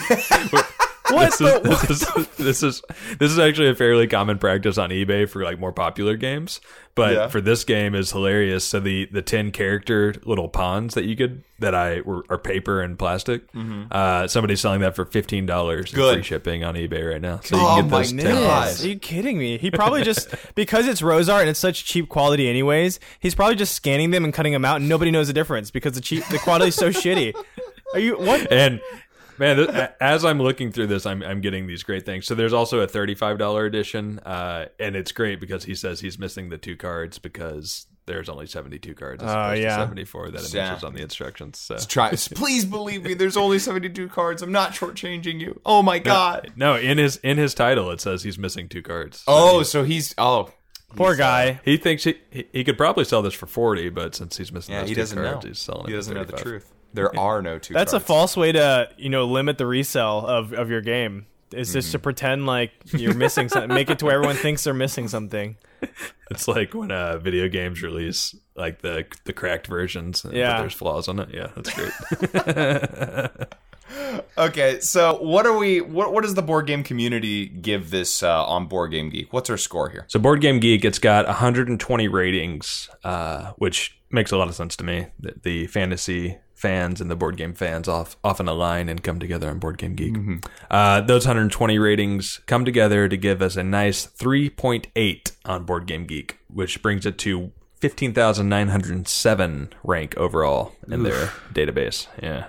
[1.12, 1.70] what This the?
[1.70, 2.82] is, this, is, this is
[3.20, 6.60] this is actually a fairly common practice on eBay for like more popular games,
[6.96, 7.28] but Yeah.
[7.28, 8.64] for this game is hilarious.
[8.66, 12.82] So the the ten character little pawns that you could that I were are paper
[12.82, 13.44] and plastic.
[13.92, 16.16] Uh, somebody's selling that for fifteen dollars Good.
[16.16, 17.40] free shipping on eBay right now.
[17.44, 18.84] So you Oh can get my those 10 goodness.
[18.84, 19.58] Are you kidding me?
[19.58, 23.56] He probably just because it's rose art and it's such cheap quality anyways, he's probably
[23.56, 26.24] just scanning them and cutting them out and nobody knows the difference because the cheap
[26.28, 27.34] the quality is so shitty.
[27.94, 28.52] Are you what?
[28.52, 28.82] and
[29.38, 32.54] man th- as i'm looking through this I'm, I'm getting these great things so there's
[32.54, 36.76] also a $35 edition uh, and it's great because he says he's missing the two
[36.76, 39.76] cards because there's only 72 cards as Oh, opposed yeah.
[39.78, 40.62] to 74 that it Yeah.
[40.64, 43.14] mentions on the instructions so Try, please believe me.
[43.16, 44.42] There's only 72 cards.
[44.42, 45.60] I'm not shortchanging you.
[45.66, 46.54] Oh my god.
[46.56, 49.64] no in his in his title it says he's missing two cards So Oh, he,
[49.66, 50.52] so he's oh
[50.96, 51.60] Poor guy.
[51.66, 54.74] he thinks he, he he could probably sell this for 40 but since he's missing
[54.74, 54.82] yeah.
[54.82, 55.50] those He two doesn't cards know.
[55.50, 56.72] he's selling He it doesn't for know the truth.
[56.94, 57.74] There are no two.
[57.74, 61.26] That's a false way to, you know, limit the resell of, of your game.
[61.54, 64.74] Is just to pretend like you're missing something, make it to where everyone thinks they're
[64.74, 65.56] missing something.
[66.32, 70.60] it's like when uh video games release like the the cracked versions but Yeah.
[70.60, 73.48] there's flaws on it yeah that's great
[74.38, 75.80] Okay, so what are we?
[75.82, 79.32] What what does the board game community give this uh, on Board Game Geek?
[79.32, 80.06] What's our score here?
[80.10, 84.76] So Board Game Geek, it's got 120 ratings, uh, which makes a lot of sense
[84.78, 85.08] to me.
[85.20, 89.48] The, the fantasy fans and the board game fans off, often align and come together
[89.50, 90.16] on Board Game Geek.
[90.72, 96.06] Uh, those 120 ratings come together to give us a nice 3.8 on Board Game
[96.06, 102.08] Geek, which brings it to 15,907 rank overall in their database.
[102.22, 102.48] Yeah,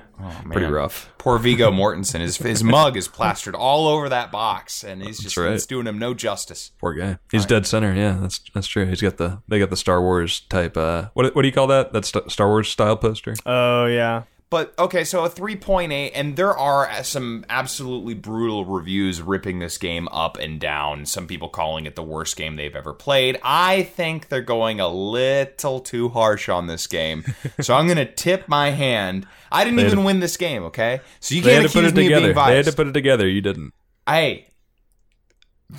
[0.51, 1.11] pretty rough.
[1.19, 2.21] Poor Viggo Mortensen.
[2.21, 5.53] His his mug is plastered all over that box, and he's just right.
[5.53, 6.73] it's doing him no justice.
[6.79, 7.19] Poor guy.
[7.31, 7.95] He's dead center.
[7.95, 8.87] Yeah, that's that's true.
[8.87, 10.77] He's got the they got the Star Wars type.
[10.77, 11.93] Uh, what what do you call that?
[11.93, 13.35] That St- Star Wars style poster.
[13.47, 14.23] Oh yeah.
[14.51, 20.09] But okay, so a 3.8, and there are some absolutely brutal reviews ripping this game
[20.09, 21.05] up and down.
[21.05, 23.39] Some people calling it the worst game they've ever played.
[23.43, 27.25] I think they're going a little too harsh on this game.
[27.61, 29.27] so I'm going to tip my hand.
[29.53, 31.01] I didn't had even to- win this game, okay?
[31.21, 32.35] So you can't had to put accuse it me of together.
[32.35, 33.29] being They had to put it together.
[33.29, 33.75] You didn't.
[34.07, 34.47] hey,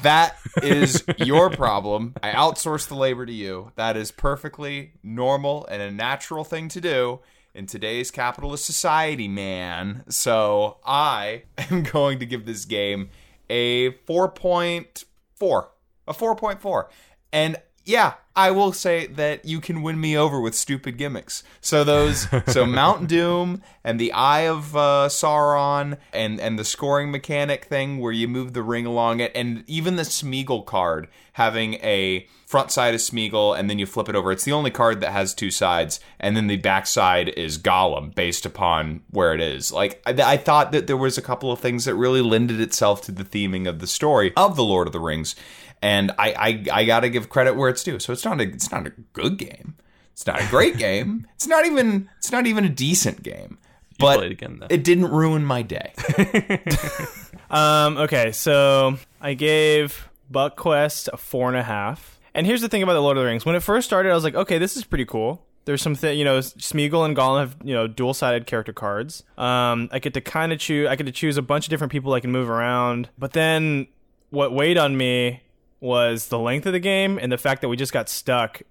[0.04, 2.14] that is your problem.
[2.22, 3.72] I outsource the labor to you.
[3.78, 7.20] That is perfectly normal and a natural thing to do
[7.54, 10.04] in today's capitalist society, man.
[10.10, 13.10] So I am going to give this game
[13.50, 15.68] a 4.4.
[16.08, 16.84] A 4.4.
[17.32, 21.44] And yeah, I will say that you can win me over with stupid gimmicks.
[21.60, 27.12] So those, so Mount Doom and the Eye of uh, Sauron and and the scoring
[27.12, 31.76] mechanic thing where you move the ring along it, and even the Smeagol card having
[31.76, 34.32] a front side of Smeagol and then you flip it over.
[34.32, 38.16] It's the only card that has two sides, and then the back side is Gollum
[38.16, 39.72] based upon where it is.
[39.72, 43.02] Like I, I thought that there was a couple of things that really lended itself
[43.04, 45.36] to the theming of the story of the Lord of the Rings
[45.82, 46.34] and I,
[46.72, 48.00] I I gotta give credit where it's due.
[48.00, 49.76] So it's not a it's not a good game.
[50.14, 51.28] It's not a great game.
[51.36, 53.58] It's not even it's not even a decent game.
[53.98, 54.68] But played again, though.
[54.70, 55.92] it didn't ruin my day.
[57.50, 62.20] Um, okay, so I gave Buck Quest a four and a half.
[62.36, 63.46] And here's the thing about the Lord of the Rings.
[63.46, 65.44] When it first started, I was like, okay, this is pretty cool.
[65.66, 69.24] There's some, th- you know, Smeagol and Gollum have, you know, dual-sided character cards.
[69.38, 70.88] Um, I get to kind of choose.
[70.88, 73.10] I get to choose a bunch of different people I can move around.
[73.18, 73.88] But then,
[74.30, 75.42] what weighed on me
[75.80, 78.62] was the length of the game and the fact that we just got stuck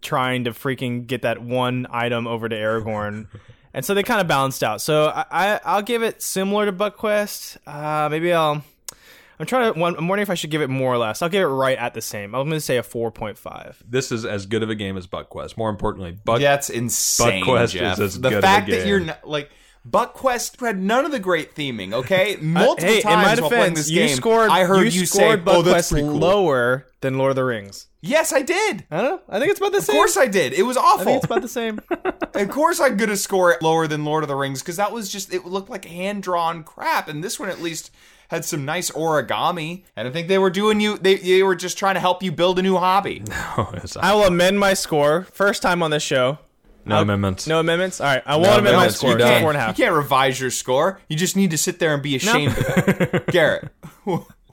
[0.00, 3.26] trying to freaking get that one item over to Aragorn.
[3.74, 4.80] and so they kind of balanced out.
[4.80, 7.58] So I, I I'll give it similar to Buck Quest.
[7.66, 8.62] Uh, maybe I'll.
[9.38, 9.84] I'm trying to.
[9.84, 11.20] I'm wondering if I should give it more or less.
[11.20, 12.34] I'll give it right at the same.
[12.34, 13.76] I'm going to say a 4.5.
[13.88, 15.56] This is as good of a game as Buck Quest.
[15.56, 17.94] More importantly, Buck That's insane, Quest Jeff.
[17.94, 19.50] is as the good of a fact that you're not like.
[19.84, 21.92] Buck Quest had none of the great theming.
[21.92, 24.50] Okay, uh, multiple hey, times in my while playing this you game, scored.
[24.50, 27.44] I heard you, you, scored say, Buck "Oh, Quest cool." lower than Lord of the
[27.44, 27.88] Rings.
[28.00, 28.84] Yes, I did.
[28.90, 29.20] I don't know.
[29.28, 29.94] I think it's about the Of same.
[29.94, 30.52] Of course, I did.
[30.52, 31.04] It was I awful.
[31.04, 31.80] think it's about the same.
[32.34, 35.10] Of course, I'm gonna score it lower than Lord of the Rings because that was
[35.12, 37.90] just it looked like hand drawn crap, and this one at least
[38.28, 39.84] had some nice origami.
[39.96, 40.96] And I think they were doing you.
[40.96, 43.22] They they were just trying to help you build a new hobby.
[43.74, 45.24] It's- I will amend my score.
[45.24, 46.38] First time on this show.
[46.84, 47.46] No amendments.
[47.46, 48.00] No amendments.
[48.00, 49.10] All right, I want to amend my score.
[49.10, 49.42] You're It's done.
[49.42, 51.00] four You can't revise your score.
[51.08, 53.26] You just need to sit there and be ashamed of it.
[53.32, 53.68] Garrett,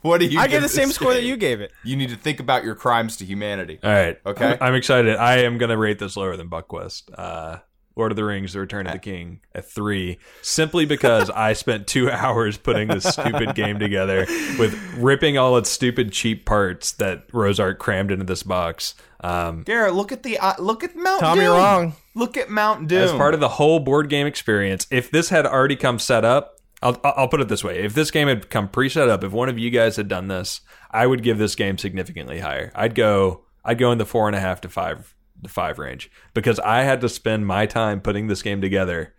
[0.01, 0.39] what do you?
[0.39, 1.71] I give the same score that you gave it.
[1.83, 3.79] You need to think about your crimes to humanity.
[3.83, 4.17] All right.
[4.25, 4.51] Okay.
[4.53, 5.15] I'm, I'm excited.
[5.17, 7.09] I am going to rate this lower than Buck Quest.
[7.13, 7.57] Uh,
[7.99, 11.85] Lord of the Rings: The Return of the King at three, simply because I spent
[11.85, 14.25] two hours putting this stupid game together
[14.57, 18.95] with ripping all its stupid cheap parts that Rose Art crammed into this box.
[19.21, 21.51] Um, Garrett, look at the uh, look at Mount Tommy Doom.
[21.55, 21.93] wrong.
[22.15, 23.03] Look at Mount Doom.
[23.03, 26.55] as part of the whole board game experience, if this had already come set up,
[26.81, 29.49] I'll, I'll put it this way: if this game had come pre-set up, if one
[29.49, 32.71] of you guys had done this, I would give this game significantly higher.
[32.75, 36.11] I'd go, I'd go in the four and a half to five, the five range
[36.33, 39.13] because I had to spend my time putting this game together.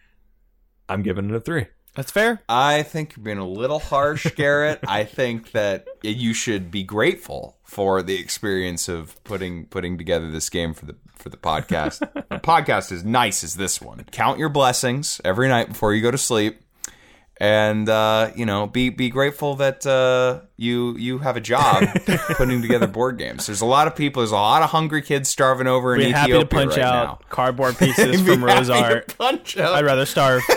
[0.88, 1.66] I'm giving it a three.
[1.94, 2.40] That's fair.
[2.48, 4.80] I think you're being a little harsh, Garrett.
[4.86, 10.48] I think that you should be grateful for the experience of putting putting together this
[10.48, 12.02] game for the for the podcast.
[12.30, 14.04] a podcast as nice as this one.
[14.12, 16.60] Count your blessings every night before you go to sleep,
[17.40, 21.84] and uh, you know be be grateful that uh, you you have a job
[22.36, 23.46] putting together board games.
[23.46, 24.20] There's a lot of people.
[24.20, 26.84] There's a lot of hungry kids starving over in Be happy Ethiopia to punch right
[26.86, 27.26] out now.
[27.30, 29.18] cardboard pieces Be from happy Rose to Art.
[29.18, 30.42] punch out I'd rather starve.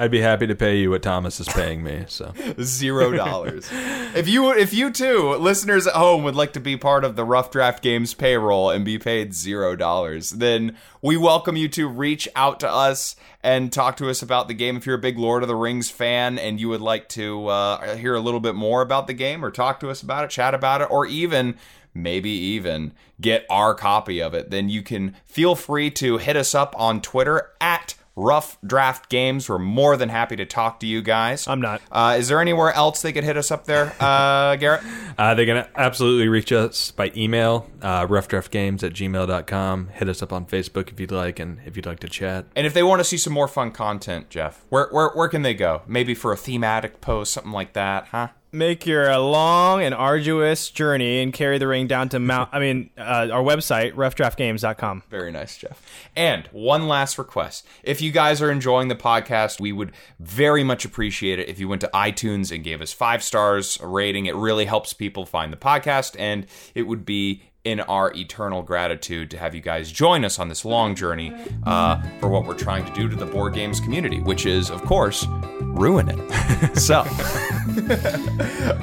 [0.00, 2.04] I'd be happy to pay you what Thomas is paying me.
[2.06, 2.32] So
[2.62, 3.68] zero dollars.
[4.14, 7.24] if you if you too listeners at home would like to be part of the
[7.24, 12.28] Rough Draft Games payroll and be paid zero dollars, then we welcome you to reach
[12.36, 14.76] out to us and talk to us about the game.
[14.76, 17.96] If you're a big Lord of the Rings fan and you would like to uh,
[17.96, 20.54] hear a little bit more about the game or talk to us about it, chat
[20.54, 21.56] about it, or even
[21.92, 26.54] maybe even get our copy of it, then you can feel free to hit us
[26.54, 29.48] up on Twitter at Rough Draft Games.
[29.48, 31.46] We're more than happy to talk to you guys.
[31.46, 31.80] I'm not.
[31.90, 34.82] Uh, is there anywhere else they could hit us up there, uh, Garrett?
[35.16, 39.88] Uh, they can absolutely reach us by email, uh, roughdraftgames at gmail.com.
[39.88, 42.46] Hit us up on Facebook if you'd like, and if you'd like to chat.
[42.56, 45.42] And if they want to see some more fun content, Jeff, where where where can
[45.42, 45.82] they go?
[45.86, 48.28] Maybe for a thematic post, something like that, huh?
[48.50, 52.48] Make your uh, long and arduous journey and carry the ring down to Mount.
[52.52, 55.02] I mean, uh, our website, roughdraftgames.com.
[55.10, 55.82] Very nice, Jeff.
[56.16, 57.66] And one last request.
[57.82, 61.68] If you guys are enjoying the podcast, we would very much appreciate it if you
[61.68, 64.24] went to iTunes and gave us five stars rating.
[64.24, 69.30] It really helps people find the podcast, and it would be in our eternal gratitude
[69.30, 71.34] to have you guys join us on this long journey
[71.66, 74.82] uh, for what we're trying to do to the board games community, which is, of
[74.84, 75.26] course,
[75.74, 76.78] ruin it.
[76.78, 77.04] so,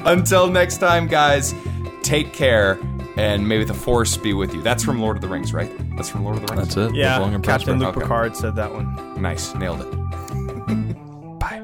[0.04, 1.54] until next time, guys,
[2.02, 2.78] take care.
[3.16, 4.60] And may the force be with you.
[4.62, 5.70] That's from Lord of the Rings, right?
[5.96, 6.74] That's from Lord of the Rings.
[6.74, 6.96] That's it.
[6.96, 7.86] Yeah, long and Captain prosper.
[7.86, 8.00] Luke Okay.
[8.02, 9.22] Picard said that one.
[9.22, 9.90] Nice, nailed it.
[11.40, 11.58] Bye.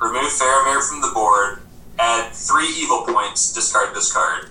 [0.00, 1.58] Remove Faramir from the board.
[1.98, 3.52] Add three evil points.
[3.52, 4.48] Discard this card.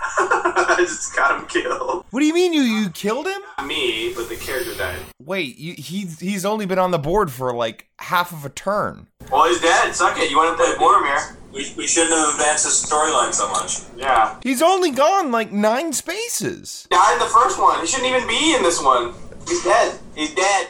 [0.18, 2.04] I just got him killed.
[2.10, 3.40] What do you mean you you killed him?
[3.66, 4.98] Me, but the character died.
[5.18, 9.06] Wait, you, he he's only been on the board for like half of a turn.
[9.30, 9.94] Well, he's dead.
[9.94, 10.30] Suck it.
[10.30, 11.36] You want to play Boromir?
[11.52, 13.80] We, we shouldn't have advanced the storyline so much.
[13.96, 14.38] Yeah.
[14.42, 16.86] He's only gone like nine spaces.
[16.90, 17.80] Died in the first one.
[17.80, 19.14] He shouldn't even be in this one.
[19.46, 19.98] He's dead.
[20.14, 20.68] He's dead.